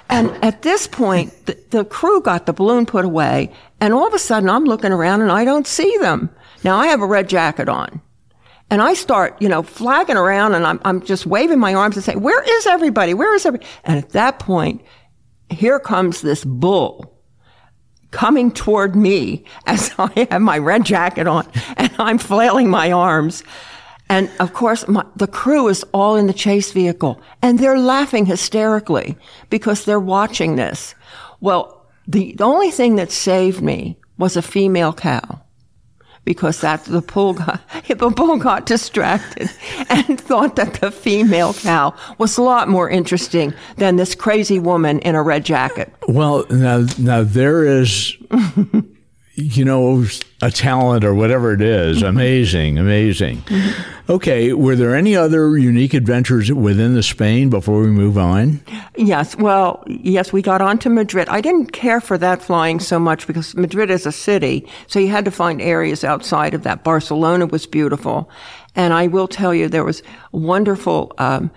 And 0.09 0.31
at 0.43 0.61
this 0.61 0.85
point, 0.87 1.45
the, 1.45 1.57
the, 1.69 1.85
crew 1.85 2.21
got 2.21 2.45
the 2.45 2.53
balloon 2.53 2.85
put 2.85 3.05
away, 3.05 3.51
and 3.79 3.93
all 3.93 4.07
of 4.07 4.13
a 4.13 4.19
sudden 4.19 4.49
I'm 4.49 4.65
looking 4.65 4.91
around 4.91 5.21
and 5.21 5.31
I 5.31 5.45
don't 5.45 5.65
see 5.65 5.97
them. 5.97 6.29
Now 6.63 6.77
I 6.77 6.87
have 6.87 7.01
a 7.01 7.05
red 7.07 7.29
jacket 7.29 7.67
on. 7.69 8.01
And 8.69 8.81
I 8.81 8.93
start, 8.93 9.39
you 9.39 9.49
know, 9.49 9.61
flagging 9.61 10.17
around 10.17 10.55
and 10.55 10.65
I'm, 10.65 10.79
I'm 10.83 11.03
just 11.03 11.25
waving 11.25 11.59
my 11.59 11.73
arms 11.73 11.95
and 11.95 12.03
saying, 12.03 12.21
where 12.21 12.41
is 12.41 12.65
everybody? 12.65 13.13
Where 13.13 13.35
is 13.35 13.45
everybody? 13.45 13.69
And 13.83 13.99
at 13.99 14.09
that 14.11 14.39
point, 14.39 14.81
here 15.49 15.79
comes 15.79 16.21
this 16.21 16.43
bull 16.43 17.13
coming 18.11 18.51
toward 18.51 18.95
me 18.95 19.43
as 19.65 19.93
I 19.99 20.27
have 20.31 20.41
my 20.41 20.57
red 20.57 20.85
jacket 20.85 21.27
on 21.27 21.47
and 21.77 21.91
I'm 21.99 22.17
flailing 22.17 22.69
my 22.69 22.91
arms. 22.91 23.43
And 24.09 24.29
of 24.39 24.53
course, 24.53 24.87
my, 24.87 25.05
the 25.15 25.27
crew 25.27 25.67
is 25.67 25.83
all 25.93 26.15
in 26.15 26.27
the 26.27 26.33
chase 26.33 26.71
vehicle 26.71 27.19
and 27.41 27.57
they're 27.57 27.79
laughing 27.79 28.25
hysterically 28.25 29.17
because 29.49 29.85
they're 29.85 29.99
watching 29.99 30.55
this. 30.55 30.93
Well, 31.39 31.85
the, 32.07 32.33
the 32.33 32.43
only 32.43 32.71
thing 32.71 32.95
that 32.97 33.11
saved 33.11 33.61
me 33.61 33.97
was 34.17 34.37
a 34.37 34.41
female 34.41 34.93
cow 34.93 35.41
because 36.25 36.61
that 36.61 36.83
the 36.85 37.01
bull 37.01 37.33
got 37.33 37.61
the 37.87 38.09
bull 38.09 38.37
got 38.37 38.65
distracted 38.65 39.49
and 39.89 40.19
thought 40.19 40.55
that 40.55 40.75
the 40.75 40.91
female 40.91 41.53
cow 41.53 41.93
was 42.17 42.37
a 42.37 42.41
lot 42.41 42.69
more 42.69 42.89
interesting 42.89 43.53
than 43.77 43.95
this 43.95 44.15
crazy 44.15 44.59
woman 44.59 44.99
in 44.99 45.15
a 45.15 45.23
red 45.23 45.45
jacket. 45.45 45.93
Well, 46.07 46.45
now 46.49 46.85
now 46.97 47.23
there 47.23 47.63
is 47.65 48.15
you 49.35 49.65
know, 49.65 50.05
a 50.43 50.51
talent 50.51 51.03
or 51.03 51.15
whatever 51.15 51.53
it 51.53 51.61
is. 51.61 51.97
Mm-hmm. 51.97 52.05
Amazing, 52.05 52.77
amazing. 52.77 53.37
Mm-hmm. 53.41 54.11
Okay, 54.11 54.53
were 54.53 54.75
there 54.75 54.95
any 54.95 55.15
other 55.15 55.57
unique 55.57 55.93
adventures 55.93 56.51
within 56.51 56.93
the 56.93 57.01
Spain 57.01 57.49
before 57.49 57.81
we 57.81 57.87
move 57.87 58.17
on? 58.17 58.61
Yes, 58.95 59.35
well, 59.35 59.83
yes, 59.87 60.31
we 60.31 60.41
got 60.41 60.61
on 60.61 60.77
to 60.79 60.89
Madrid. 60.89 61.29
I 61.29 61.41
didn't 61.41 61.71
care 61.71 61.99
for 61.99 62.17
that 62.19 62.43
flying 62.43 62.79
so 62.79 62.99
much 62.99 63.25
because 63.25 63.55
Madrid 63.55 63.89
is 63.89 64.05
a 64.05 64.11
city, 64.11 64.67
so 64.87 64.99
you 64.99 65.07
had 65.07 65.25
to 65.25 65.31
find 65.31 65.61
areas 65.61 66.03
outside 66.03 66.53
of 66.53 66.63
that. 66.63 66.83
Barcelona 66.83 67.47
was 67.47 67.65
beautiful. 67.65 68.29
And 68.75 68.93
I 68.93 69.07
will 69.07 69.27
tell 69.27 69.53
you, 69.53 69.67
there 69.67 69.83
was 69.83 70.03
wonderful, 70.31 71.11
um, 71.17 71.49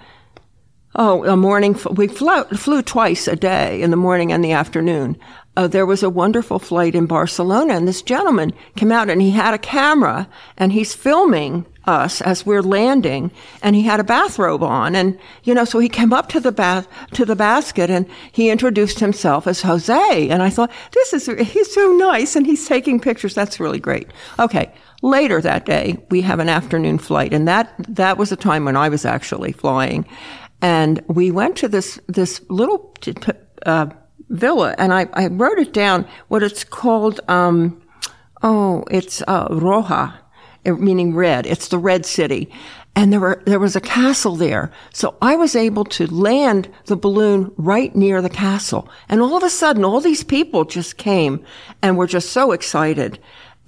Oh, 0.99 1.25
a 1.27 1.37
morning. 1.37 1.79
We 1.93 2.09
flew, 2.09 2.45
flew 2.45 2.81
twice 2.81 3.29
a 3.29 3.37
day 3.37 3.83
in 3.83 3.91
the 3.91 3.99
morning 3.99 4.33
and 4.33 4.43
the 4.43 4.53
afternoon 4.53 5.19
uh, 5.57 5.67
there 5.67 5.87
was 5.87 6.03
a 6.03 6.11
wonderful 6.11 6.59
flight 6.59 6.95
in 6.95 7.07
Barcelona, 7.07 7.75
and 7.75 7.89
this 7.89 8.03
gentleman 8.03 8.53
came 8.77 8.93
out 8.93 9.09
and 9.09 9.23
he 9.23 9.31
had 9.31 9.55
a 9.55 9.59
camera 9.59 10.29
and 10.57 10.73
he's 10.73 10.95
filming 10.95 11.65
us 11.87 12.21
as 12.21 12.45
we're 12.45 12.63
landing, 12.63 13.31
and 13.63 13.77
he 13.77 13.83
had 13.83 14.01
a 14.01 14.05
bathrobe 14.05 14.63
on, 14.63 14.97
and 14.97 15.17
you 15.45 15.55
know, 15.55 15.65
so 15.65 15.79
he 15.79 15.89
came 15.89 16.13
up 16.13 16.29
to 16.29 16.41
the 16.41 16.51
bath 16.51 16.89
to 17.13 17.25
the 17.25 17.37
basket 17.37 17.89
and 17.91 18.07
he 18.33 18.51
introduced 18.51 18.99
himself 18.99 19.47
as 19.47 19.63
Jose, 19.63 20.29
and 20.29 20.43
I 20.43 20.51
thought 20.51 20.73
this 20.93 21.13
is 21.13 21.27
he's 21.49 21.73
so 21.73 21.93
nice, 21.93 22.37
and 22.37 22.45
he's 22.45 22.67
taking 22.67 23.01
pictures. 23.01 23.35
That's 23.35 23.61
really 23.61 23.81
great. 23.81 24.09
Okay. 24.39 24.73
Later 25.03 25.43
that 25.43 25.67
day, 25.67 25.99
we 26.11 26.23
have 26.23 26.41
an 26.41 26.49
afternoon 26.49 26.99
flight, 26.99 27.33
and 27.33 27.47
that 27.47 27.73
that 27.87 28.17
was 28.19 28.33
a 28.33 28.37
time 28.37 28.65
when 28.65 28.77
I 28.77 28.89
was 28.89 29.05
actually 29.05 29.53
flying, 29.53 30.07
and 30.63 31.05
we 31.07 31.31
went 31.31 31.57
to 31.57 31.69
this 31.69 32.01
this 32.09 32.41
little. 32.49 32.95
Uh, 33.65 33.87
villa, 34.29 34.75
and 34.79 34.93
I, 34.93 35.09
I 35.13 35.29
wrote 35.29 35.59
it 35.59 35.73
down. 35.73 36.07
What 36.29 36.43
it's 36.43 36.65
called? 36.65 37.21
Um, 37.29 37.83
oh, 38.43 38.85
it's 38.91 39.23
uh, 39.27 39.49
Roja, 39.49 40.15
meaning 40.65 41.15
red. 41.15 41.47
It's 41.47 41.69
the 41.69 41.79
Red 41.79 42.07
City, 42.07 42.51
and 42.95 43.13
there 43.13 43.21
were 43.21 43.43
there 43.47 43.61
was 43.61 43.77
a 43.77 43.81
castle 43.81 44.37
there. 44.37 44.73
So 44.93 45.17
I 45.23 45.37
was 45.37 45.55
able 45.55 45.85
to 45.85 46.07
land 46.07 46.69
the 46.87 46.97
balloon 46.97 47.53
right 47.57 47.95
near 47.95 48.23
the 48.23 48.31
castle, 48.31 48.89
and 49.09 49.21
all 49.21 49.37
of 49.37 49.43
a 49.43 49.51
sudden, 49.51 49.85
all 49.85 50.01
these 50.01 50.25
people 50.25 50.65
just 50.65 50.97
came 50.97 51.45
and 51.83 51.97
were 51.97 52.07
just 52.07 52.31
so 52.31 52.53
excited. 52.53 53.19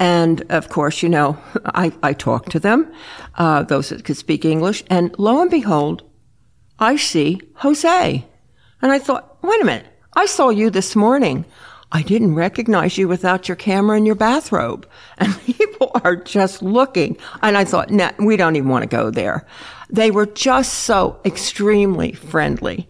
And 0.01 0.43
of 0.51 0.69
course, 0.69 1.03
you 1.03 1.09
know, 1.09 1.39
I, 1.67 1.93
I 2.03 2.13
talked 2.13 2.51
to 2.53 2.61
them, 2.61 2.93
uh, 3.35 3.65
those 3.65 3.89
that 3.89 4.05
could 4.05 4.17
speak 4.17 4.45
English, 4.45 4.85
and 4.89 5.15
lo 5.19 5.41
and 5.41 5.51
behold, 5.51 6.03
I 6.79 6.97
see 6.97 7.41
Jose. 7.57 8.25
And 8.81 8.93
I 8.93 9.01
thought, 9.01 9.43
wait 9.43 9.61
a 9.61 9.65
minute, 9.65 9.87
I 10.19 10.27
saw 10.27 10.49
you 10.49 10.69
this 10.69 10.97
morning. 10.97 11.45
I 11.93 12.03
didn't 12.03 12.35
recognize 12.35 12.99
you 12.99 13.07
without 13.07 13.47
your 13.47 13.55
camera 13.55 13.97
and 13.97 14.05
your 14.05 14.17
bathrobe. 14.17 14.85
And 15.19 15.41
people 15.43 15.93
are 16.03 16.17
just 16.17 16.61
looking. 16.61 17.17
And 17.41 17.57
I 17.57 17.65
thought, 17.65 17.91
nah, 17.91 18.11
we 18.19 18.37
don't 18.37 18.57
even 18.57 18.69
want 18.69 18.83
to 18.83 18.89
go 18.89 19.11
there. 19.11 19.47
They 19.91 20.11
were 20.11 20.27
just 20.27 20.81
so 20.81 21.21
extremely 21.25 22.13
friendly 22.13 22.89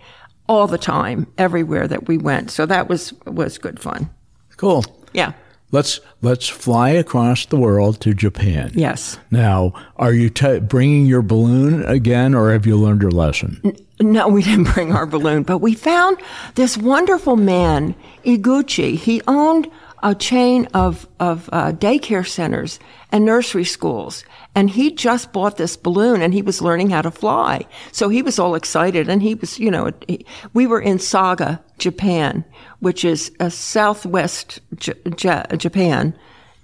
all 0.49 0.67
the 0.67 0.79
time, 0.79 1.27
everywhere 1.37 1.87
that 1.87 2.09
we 2.09 2.17
went. 2.17 2.51
So 2.51 2.65
that 2.65 2.89
was, 2.89 3.13
was 3.27 3.59
good 3.59 3.79
fun. 3.79 4.09
Cool. 4.57 4.85
Yeah. 5.13 5.33
Let's 5.71 6.01
let's 6.23 6.49
fly 6.49 6.91
across 6.91 7.45
the 7.47 7.59
world 7.59 8.01
to 8.01 8.15
Japan. 8.15 8.71
Yes. 8.75 9.19
Now, 9.31 9.75
are 9.97 10.13
you 10.15 10.31
t- 10.31 10.61
bringing 10.61 11.05
your 11.07 11.21
balloon 11.21 11.85
again, 11.85 12.35
or 12.35 12.53
have 12.53 12.65
you 12.67 12.77
learned 12.77 13.03
your 13.03 13.11
lesson? 13.11 13.61
N- 13.65 14.13
no, 14.13 14.29
we 14.29 14.43
didn't 14.43 14.73
bring 14.73 14.93
our 14.93 15.05
balloon, 15.07 15.43
but 15.43 15.59
we 15.59 15.75
found 15.75 16.17
this 16.55 16.79
wonderful 16.79 17.37
man, 17.37 17.95
Iguchi. 18.25 18.97
He 18.97 19.21
owned 19.27 19.71
a 20.03 20.15
chain 20.15 20.67
of 20.75 21.09
of 21.19 21.49
uh, 21.53 21.73
daycare 21.73 22.27
centers 22.27 22.79
and 23.11 23.25
nursery 23.25 23.65
schools, 23.65 24.25
and 24.55 24.71
he 24.71 24.91
just 24.91 25.33
bought 25.33 25.57
this 25.57 25.77
balloon 25.77 26.23
and 26.23 26.35
he 26.35 26.43
was 26.43 26.61
learning 26.63 26.91
how 26.91 27.03
to 27.03 27.11
fly. 27.11 27.67
So 27.93 28.09
he 28.09 28.23
was 28.23 28.39
all 28.39 28.55
excited, 28.55 29.09
and 29.09 29.23
he 29.23 29.35
was, 29.35 29.59
you 29.59 29.71
know, 29.71 29.93
he, 30.07 30.25
we 30.55 30.67
were 30.67 30.81
in 30.81 30.99
Saga, 30.99 31.63
Japan, 31.79 32.45
which 32.81 33.05
is 33.05 33.33
a 33.41 33.51
southwest 33.51 34.61
J- 34.77 34.95
J- 35.17 35.45
Japan, 35.57 36.17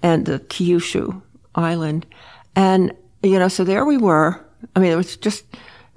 and 0.03 0.25
the 0.25 0.39
Kyushu 0.39 1.21
Island, 1.55 2.05
and 2.55 2.93
you 3.23 3.39
know, 3.39 3.47
so 3.47 3.63
there 3.63 3.85
we 3.85 3.97
were. 3.97 4.45
I 4.75 4.79
mean, 4.79 4.91
it 4.91 4.95
was 4.95 5.17
just 5.17 5.45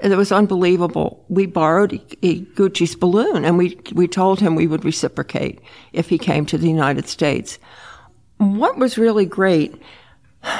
it 0.00 0.16
was 0.16 0.30
unbelievable. 0.30 1.24
We 1.28 1.46
borrowed 1.46 2.00
Gucci's 2.22 2.94
balloon 2.94 3.44
and 3.44 3.58
we, 3.58 3.78
we 3.92 4.06
told 4.06 4.40
him 4.40 4.54
we 4.54 4.66
would 4.66 4.84
reciprocate 4.84 5.60
if 5.92 6.08
he 6.08 6.18
came 6.18 6.46
to 6.46 6.58
the 6.58 6.68
United 6.68 7.08
States. 7.08 7.58
What 8.38 8.78
was 8.78 8.98
really 8.98 9.26
great, 9.26 9.80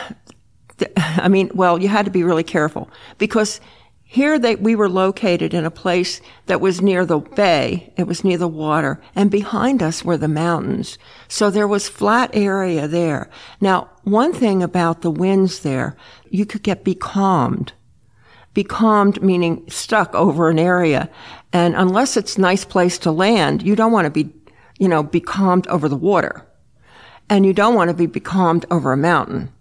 I 0.97 1.28
mean, 1.28 1.50
well, 1.54 1.80
you 1.80 1.88
had 1.88 2.04
to 2.04 2.11
be 2.11 2.25
really 2.25 2.45
careful 2.45 2.90
because 3.18 3.61
here 4.02 4.38
they, 4.38 4.57
we 4.57 4.75
were 4.75 4.88
located 4.88 5.54
in 5.54 5.64
a 5.64 5.71
place 5.71 6.21
that 6.47 6.61
was 6.61 6.80
near 6.80 7.04
the 7.04 7.18
bay. 7.18 7.92
It 7.97 8.07
was 8.07 8.25
near 8.25 8.38
the 8.38 8.49
water 8.49 9.00
and 9.14 9.30
behind 9.30 9.83
us 9.83 10.04
were 10.04 10.16
the 10.16 10.28
mountains. 10.28 10.99
So 11.28 11.50
there 11.50 11.68
was 11.68 11.88
flat 11.88 12.30
area 12.33 12.88
there. 12.88 13.30
Now, 13.61 13.90
one 14.02 14.33
thing 14.33 14.62
about 14.62 15.02
the 15.02 15.11
winds 15.11 15.61
there, 15.61 15.97
you 16.30 16.45
could 16.47 16.62
get 16.62 16.85
becalmed 16.85 17.73
becalmed, 18.58 19.22
meaning 19.22 19.62
stuck 19.68 20.12
over 20.16 20.50
an 20.50 20.58
area. 20.58 21.08
And 21.52 21.76
unless 21.76 22.16
it's 22.16 22.36
a 22.36 22.40
nice 22.40 22.64
place 22.64 22.98
to 22.98 23.12
land, 23.12 23.62
you 23.62 23.76
don't 23.76 23.92
want 23.92 24.06
to 24.06 24.10
be, 24.10 24.34
you 24.80 24.88
know, 24.88 25.04
becalmed 25.04 25.68
over 25.68 25.88
the 25.88 25.96
water. 25.96 26.44
And 27.28 27.46
you 27.46 27.52
don't 27.52 27.76
want 27.76 27.88
to 27.88 27.94
be 27.94 28.06
becalmed 28.06 28.66
over 28.68 28.92
a 28.92 28.96
mountain. 28.96 29.52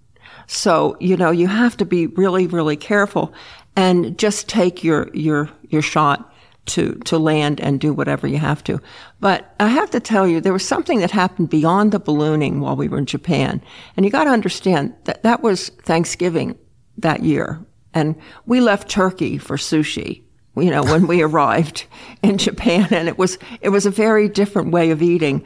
So, 0.47 0.97
you 0.99 1.15
know, 1.15 1.29
you 1.29 1.45
have 1.45 1.77
to 1.77 1.85
be 1.85 2.07
really, 2.07 2.47
really 2.47 2.75
careful 2.75 3.31
and 3.75 4.17
just 4.17 4.49
take 4.49 4.83
your, 4.83 5.11
your, 5.13 5.47
your 5.69 5.83
shot 5.83 6.33
to, 6.73 6.95
to 7.05 7.19
land 7.19 7.61
and 7.61 7.79
do 7.79 7.93
whatever 7.93 8.25
you 8.25 8.39
have 8.39 8.63
to. 8.63 8.81
But 9.19 9.53
I 9.59 9.67
have 9.67 9.91
to 9.91 9.99
tell 9.99 10.27
you, 10.27 10.41
there 10.41 10.53
was 10.53 10.67
something 10.67 11.01
that 11.01 11.11
happened 11.11 11.51
beyond 11.51 11.91
the 11.91 11.99
ballooning 11.99 12.61
while 12.61 12.75
we 12.75 12.87
were 12.87 12.97
in 12.97 13.05
Japan. 13.05 13.61
And 13.95 14.07
you 14.07 14.11
got 14.11 14.23
to 14.23 14.31
understand 14.31 14.95
that 15.03 15.21
that 15.21 15.43
was 15.43 15.69
Thanksgiving 15.83 16.57
that 16.97 17.21
year. 17.21 17.63
And 17.93 18.15
we 18.45 18.59
left 18.59 18.89
Turkey 18.89 19.37
for 19.37 19.57
sushi, 19.57 20.23
you 20.55 20.69
know, 20.69 20.83
when 20.83 21.07
we 21.07 21.21
arrived 21.23 21.85
in 22.21 22.37
Japan. 22.37 22.87
And 22.91 23.07
it 23.07 23.17
was, 23.17 23.37
it 23.61 23.69
was 23.69 23.85
a 23.85 23.91
very 23.91 24.29
different 24.29 24.71
way 24.71 24.91
of 24.91 25.01
eating. 25.01 25.45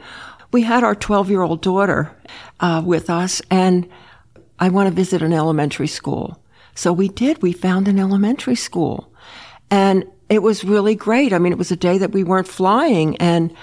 We 0.52 0.62
had 0.62 0.84
our 0.84 0.94
12 0.94 1.30
year 1.30 1.42
old 1.42 1.62
daughter 1.62 2.14
uh, 2.60 2.82
with 2.84 3.08
us 3.08 3.40
and 3.50 3.88
I 4.58 4.68
want 4.68 4.88
to 4.88 4.94
visit 4.94 5.22
an 5.22 5.32
elementary 5.32 5.88
school. 5.88 6.42
So 6.74 6.92
we 6.92 7.08
did. 7.08 7.42
We 7.42 7.52
found 7.52 7.88
an 7.88 7.98
elementary 7.98 8.54
school 8.54 9.12
and 9.70 10.04
it 10.28 10.42
was 10.42 10.64
really 10.64 10.94
great. 10.94 11.32
I 11.32 11.38
mean, 11.38 11.52
it 11.52 11.58
was 11.58 11.72
a 11.72 11.76
day 11.76 11.98
that 11.98 12.12
we 12.12 12.24
weren't 12.24 12.48
flying 12.48 13.16
and 13.16 13.54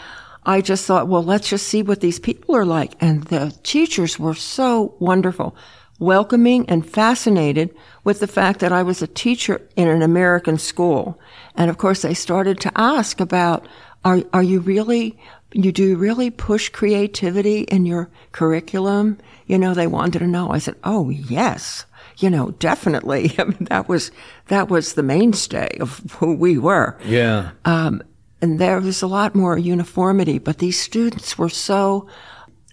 I 0.45 0.61
just 0.61 0.85
thought, 0.85 1.07
well, 1.07 1.23
let's 1.23 1.49
just 1.49 1.67
see 1.67 1.83
what 1.83 2.01
these 2.01 2.19
people 2.19 2.55
are 2.55 2.65
like. 2.65 2.93
And 3.01 3.23
the 3.25 3.55
teachers 3.63 4.17
were 4.17 4.33
so 4.33 4.95
wonderful, 4.99 5.55
welcoming 5.99 6.67
and 6.69 6.89
fascinated 6.89 7.75
with 8.03 8.19
the 8.19 8.27
fact 8.27 8.59
that 8.59 8.71
I 8.71 8.83
was 8.83 9.01
a 9.01 9.07
teacher 9.07 9.61
in 9.75 9.87
an 9.87 10.01
American 10.01 10.57
school. 10.57 11.19
And 11.55 11.69
of 11.69 11.77
course, 11.77 12.01
they 12.01 12.13
started 12.13 12.59
to 12.61 12.71
ask 12.75 13.19
about, 13.19 13.67
are, 14.03 14.23
are 14.33 14.43
you 14.43 14.61
really, 14.61 15.17
you 15.51 15.71
do 15.71 15.97
really 15.97 16.29
push 16.29 16.69
creativity 16.69 17.61
in 17.63 17.85
your 17.85 18.09
curriculum? 18.31 19.17
You 19.45 19.57
know, 19.57 19.73
they 19.73 19.87
wanted 19.87 20.19
to 20.19 20.27
know. 20.27 20.51
I 20.51 20.59
said, 20.59 20.75
oh, 20.83 21.09
yes 21.09 21.85
you 22.19 22.29
know, 22.29 22.51
definitely. 22.51 23.33
I 23.39 23.45
mean, 23.45 23.65
that 23.69 23.87
was 23.87 24.11
that 24.47 24.69
was 24.69 24.93
the 24.93 25.03
mainstay 25.03 25.77
of 25.79 25.99
who 26.17 26.35
we 26.35 26.57
were. 26.57 26.97
Yeah. 27.05 27.51
Um, 27.65 28.03
and 28.41 28.59
there 28.59 28.79
was 28.79 29.01
a 29.01 29.07
lot 29.07 29.35
more 29.35 29.57
uniformity, 29.57 30.39
but 30.39 30.59
these 30.59 30.79
students 30.79 31.37
were 31.37 31.49
so 31.49 32.07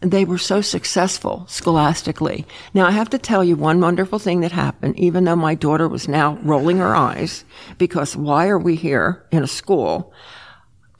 they 0.03 0.25
were 0.25 0.39
so 0.39 0.61
successful 0.61 1.47
scholastically. 1.49 2.47
Now 2.75 2.87
I 2.87 2.91
have 2.91 3.11
to 3.11 3.19
tell 3.19 3.43
you 3.43 3.57
one 3.57 3.81
wonderful 3.81 4.19
thing 4.19 4.41
that 4.41 4.53
happened, 4.53 4.99
even 4.99 5.25
though 5.25 5.37
my 5.37 5.55
daughter 5.55 5.89
was 5.89 6.07
now 6.07 6.39
rolling 6.43 6.79
her 6.79 6.95
eyes 6.95 7.45
because 7.79 8.17
why 8.17 8.49
are 8.49 8.59
we 8.59 8.77
here 8.77 9.25
in 9.33 9.43
a 9.43 9.49
school? 9.49 10.13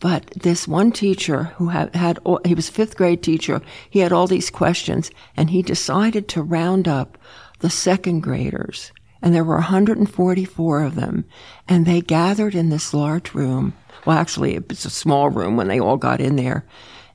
But 0.01 0.31
this 0.31 0.69
one 0.69 0.93
teacher 0.93 1.45
who 1.57 1.69
had, 1.69 1.95
had 1.95 2.19
he 2.45 2.55
was 2.55 2.69
fifth 2.69 2.97
grade 2.97 3.23
teacher, 3.23 3.61
he 3.91 4.01
had 4.01 4.13
all 4.13 4.27
these 4.27 4.51
questions 4.51 5.11
and 5.37 5.51
he 5.51 5.63
decided 5.63 6.29
to 6.29 6.43
round 6.43 6.87
up 6.89 7.19
the 7.61 7.71
second 7.71 8.21
graders, 8.21 8.93
and 9.23 9.35
there 9.35 9.45
were 9.45 9.55
144 9.55 10.83
of 10.83 10.95
them, 10.95 11.25
and 11.67 11.87
they 11.87 12.01
gathered 12.03 12.55
in 12.55 12.69
this 12.69 12.93
large 12.93 13.33
room. 13.33 13.73
Well, 14.05 14.19
actually, 14.19 14.55
it 14.55 14.69
was 14.69 14.85
a 14.85 14.91
small 14.91 15.31
room 15.31 15.57
when 15.57 15.69
they 15.69 15.81
all 15.81 15.97
got 15.97 16.21
in 16.21 16.37
there, 16.37 16.67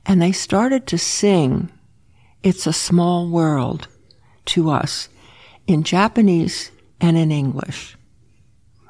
and 0.06 0.20
they 0.20 0.32
started 0.32 0.86
to 0.88 0.98
sing 0.98 1.70
It's 2.42 2.66
a 2.66 2.72
Small 2.72 3.28
World 3.28 3.88
to 4.46 4.70
us 4.70 5.08
in 5.66 5.82
Japanese 5.82 6.70
and 7.00 7.16
in 7.16 7.30
English. 7.30 7.96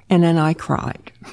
And 0.09 0.23
then 0.23 0.39
I 0.39 0.55
cried. 0.55 1.13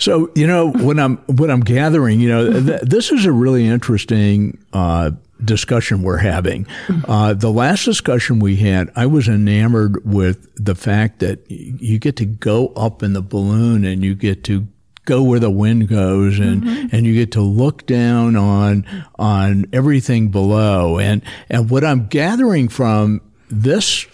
So 0.00 0.30
you 0.34 0.46
know 0.46 0.70
when 0.70 0.98
I'm 0.98 1.18
when 1.26 1.50
I'm 1.50 1.60
gathering, 1.60 2.20
you 2.20 2.28
know, 2.30 2.60
th- 2.62 2.80
this 2.82 3.12
is 3.12 3.26
a 3.26 3.32
really 3.32 3.66
interesting 3.66 4.58
uh, 4.72 5.10
discussion 5.44 6.02
we're 6.02 6.16
having. 6.16 6.66
Uh, 7.06 7.34
the 7.34 7.50
last 7.50 7.84
discussion 7.84 8.38
we 8.38 8.56
had, 8.56 8.90
I 8.96 9.06
was 9.06 9.28
enamored 9.28 10.04
with 10.04 10.48
the 10.56 10.74
fact 10.74 11.20
that 11.20 11.48
you 11.50 11.98
get 11.98 12.16
to 12.16 12.24
go 12.24 12.68
up 12.68 13.02
in 13.02 13.12
the 13.12 13.22
balloon 13.22 13.84
and 13.84 14.02
you 14.02 14.14
get 14.14 14.42
to 14.44 14.66
go 15.10 15.22
where 15.24 15.40
the 15.40 15.50
wind 15.50 15.88
goes 15.88 16.38
and 16.38 16.62
mm-hmm. 16.62 16.94
and 16.94 17.04
you 17.04 17.14
get 17.14 17.32
to 17.32 17.40
look 17.40 17.84
down 17.84 18.36
on 18.36 18.86
on 19.18 19.66
everything 19.72 20.28
below 20.28 21.00
and 21.00 21.20
and 21.48 21.68
what 21.68 21.84
I'm 21.84 22.06
gathering 22.06 22.68
from 22.68 23.20
this 23.50 24.06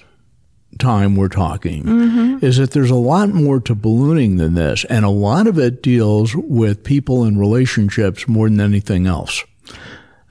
time 0.78 1.14
we're 1.16 1.28
talking 1.28 1.85
mm-hmm. 1.85 2.44
is 2.44 2.56
that 2.56 2.70
there's 2.70 2.90
a 2.90 2.94
lot 2.94 3.28
more 3.28 3.61
to 3.61 3.74
ballooning 3.74 4.37
than 4.37 4.54
this 4.54 4.85
and 4.87 5.04
a 5.04 5.11
lot 5.11 5.46
of 5.46 5.59
it 5.59 5.82
deals 5.82 6.35
with 6.35 6.82
people 6.82 7.24
and 7.24 7.38
relationships 7.38 8.26
more 8.26 8.48
than 8.48 8.61
anything 8.61 9.06
else. 9.06 9.44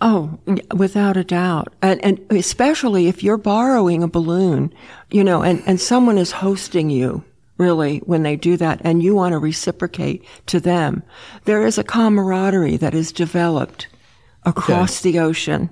Oh, 0.02 0.38
without 0.76 1.16
a 1.16 1.24
doubt. 1.24 1.74
And, 1.82 2.04
and 2.04 2.20
especially 2.32 3.08
if 3.08 3.24
you're 3.24 3.38
borrowing 3.38 4.04
a 4.04 4.08
balloon, 4.08 4.74
you 5.10 5.24
know, 5.24 5.42
and, 5.42 5.64
and 5.66 5.80
someone 5.80 6.18
is 6.18 6.32
hosting 6.32 6.90
you, 6.90 7.24
really, 7.58 8.00
when 8.00 8.24
they 8.24 8.36
do 8.36 8.58
that, 8.58 8.82
and 8.84 9.02
you 9.02 9.16
want 9.16 9.34
to 9.34 9.38
reciprocate 9.38 10.24
to 10.48 10.60
them. 10.60 11.04
There 11.46 11.66
is 11.66 11.78
a 11.78 11.84
camaraderie 11.84 12.78
that 12.78 12.94
is 12.94 13.12
developed 13.12 13.88
across 14.44 15.02
okay. 15.02 15.12
the 15.12 15.20
ocean 15.20 15.70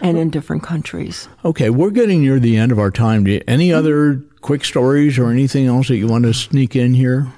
and 0.00 0.18
in 0.18 0.30
different 0.30 0.62
countries. 0.62 1.28
Okay, 1.44 1.70
we're 1.70 1.90
getting 1.90 2.22
near 2.22 2.40
the 2.40 2.56
end 2.56 2.72
of 2.72 2.78
our 2.78 2.90
time. 2.90 3.24
Do 3.24 3.32
you, 3.32 3.42
Any 3.46 3.68
mm-hmm. 3.68 3.78
other 3.78 4.22
quick 4.40 4.64
stories 4.64 5.18
or 5.18 5.30
anything 5.30 5.66
else 5.66 5.88
that 5.88 5.96
you 5.96 6.06
want 6.06 6.24
to 6.24 6.34
sneak 6.34 6.76
in 6.76 6.94
here? 6.94 7.32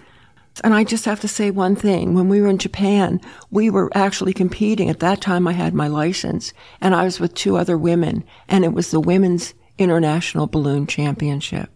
And 0.64 0.74
I 0.74 0.82
just 0.82 1.04
have 1.04 1.20
to 1.20 1.28
say 1.28 1.50
one 1.50 1.76
thing. 1.76 2.14
When 2.14 2.28
we 2.28 2.40
were 2.40 2.48
in 2.48 2.58
Japan, 2.58 3.20
we 3.50 3.70
were 3.70 3.90
actually 3.94 4.32
competing. 4.32 4.90
At 4.90 4.98
that 5.00 5.20
time, 5.20 5.46
I 5.46 5.52
had 5.52 5.72
my 5.72 5.86
license 5.86 6.52
and 6.80 6.94
I 6.94 7.04
was 7.04 7.20
with 7.20 7.34
two 7.34 7.56
other 7.56 7.78
women 7.78 8.24
and 8.48 8.64
it 8.64 8.72
was 8.72 8.90
the 8.90 9.00
Women's 9.00 9.54
International 9.78 10.48
Balloon 10.48 10.88
Championship. 10.88 11.70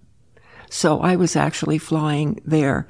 So 0.72 1.00
I 1.00 1.16
was 1.16 1.36
actually 1.36 1.76
flying 1.76 2.40
there 2.46 2.88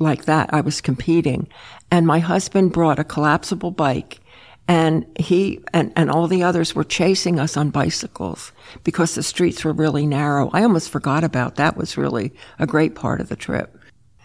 like 0.00 0.24
that. 0.24 0.52
I 0.52 0.62
was 0.62 0.80
competing 0.80 1.46
and 1.88 2.08
my 2.08 2.18
husband 2.18 2.72
brought 2.72 2.98
a 2.98 3.04
collapsible 3.04 3.70
bike 3.70 4.20
and 4.66 5.06
he 5.16 5.60
and, 5.72 5.92
and 5.94 6.10
all 6.10 6.26
the 6.26 6.42
others 6.42 6.74
were 6.74 6.82
chasing 6.82 7.38
us 7.38 7.56
on 7.56 7.70
bicycles 7.70 8.50
because 8.82 9.14
the 9.14 9.22
streets 9.22 9.64
were 9.64 9.72
really 9.72 10.08
narrow. 10.08 10.50
I 10.52 10.64
almost 10.64 10.90
forgot 10.90 11.22
about 11.22 11.54
that 11.54 11.76
was 11.76 11.96
really 11.96 12.32
a 12.58 12.66
great 12.66 12.96
part 12.96 13.20
of 13.20 13.28
the 13.28 13.36
trip. 13.36 13.78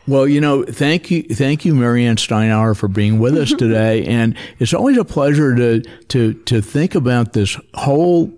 Well, 0.08 0.28
you 0.28 0.42
know, 0.42 0.64
thank 0.64 1.12
you, 1.12 1.22
thank 1.22 1.66
you, 1.66 1.76
Mary 1.76 2.04
Ann 2.04 2.16
Steinhauer, 2.16 2.76
for 2.76 2.88
being 2.88 3.20
with 3.20 3.38
us 3.38 3.54
today, 3.58 4.04
and 4.06 4.36
it's 4.58 4.74
always 4.74 4.98
a 4.98 5.06
pleasure 5.06 5.56
to 5.56 5.82
to 6.08 6.34
to 6.34 6.62
think 6.62 6.96
about 6.96 7.34
this 7.34 7.56
whole. 7.76 8.34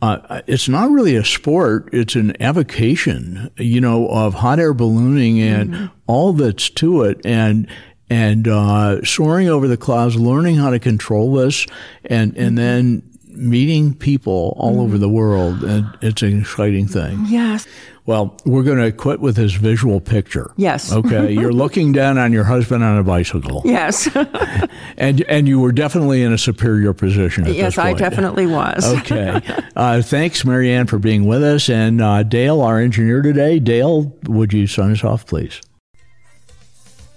Uh, 0.00 0.42
it's 0.46 0.68
not 0.68 0.90
really 0.90 1.16
a 1.16 1.24
sport; 1.24 1.88
it's 1.92 2.14
an 2.14 2.40
avocation, 2.40 3.50
you 3.56 3.80
know, 3.80 4.08
of 4.08 4.34
hot 4.34 4.60
air 4.60 4.72
ballooning 4.72 5.40
and 5.40 5.70
mm-hmm. 5.70 5.86
all 6.06 6.32
that's 6.32 6.70
to 6.70 7.02
it, 7.02 7.20
and 7.24 7.68
and 8.08 8.46
uh, 8.46 9.04
soaring 9.04 9.48
over 9.48 9.66
the 9.66 9.76
clouds, 9.76 10.16
learning 10.16 10.56
how 10.56 10.70
to 10.70 10.78
control 10.78 11.34
this, 11.34 11.66
and 12.04 12.36
and 12.36 12.50
mm-hmm. 12.50 12.54
then 12.56 13.17
meeting 13.38 13.94
people 13.94 14.54
all 14.58 14.72
mm-hmm. 14.72 14.80
over 14.80 14.98
the 14.98 15.08
world, 15.08 15.62
and 15.64 15.86
it's 16.02 16.22
an 16.22 16.40
exciting 16.40 16.86
thing. 16.86 17.24
Yes. 17.26 17.66
Well, 18.08 18.34
we're 18.46 18.62
going 18.62 18.78
to 18.78 18.90
quit 18.90 19.20
with 19.20 19.36
this 19.36 19.52
visual 19.52 20.00
picture. 20.00 20.50
Yes. 20.56 20.92
Okay. 20.92 21.30
You're 21.34 21.52
looking 21.52 21.92
down 21.92 22.16
on 22.16 22.32
your 22.32 22.44
husband 22.44 22.82
on 22.82 22.96
a 22.96 23.04
bicycle. 23.04 23.60
Yes. 23.66 24.08
and 24.96 25.20
and 25.28 25.46
you 25.46 25.60
were 25.60 25.72
definitely 25.72 26.22
in 26.22 26.32
a 26.32 26.38
superior 26.38 26.94
position. 26.94 27.44
yes, 27.46 27.76
I 27.76 27.92
definitely 27.92 28.46
was. 28.46 28.82
okay. 29.00 29.42
Uh, 29.76 30.00
thanks, 30.00 30.42
Mary 30.46 30.72
Ann, 30.72 30.86
for 30.86 30.98
being 30.98 31.26
with 31.26 31.42
us, 31.42 31.68
and 31.68 32.00
uh, 32.00 32.22
Dale, 32.22 32.62
our 32.62 32.80
engineer 32.80 33.20
today. 33.20 33.58
Dale, 33.58 34.16
would 34.24 34.54
you 34.54 34.66
sign 34.66 34.92
us 34.92 35.04
off, 35.04 35.26
please? 35.26 35.60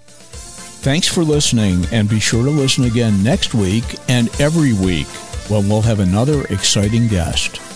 Thanks 0.04 1.08
for 1.08 1.22
listening, 1.22 1.86
and 1.90 2.06
be 2.06 2.20
sure 2.20 2.44
to 2.44 2.50
listen 2.50 2.84
again 2.84 3.22
next 3.22 3.54
week 3.54 3.84
and 4.08 4.28
every 4.38 4.74
week 4.74 5.06
when 5.52 5.68
we'll 5.68 5.82
have 5.82 6.00
another 6.00 6.44
exciting 6.46 7.06
guest. 7.08 7.71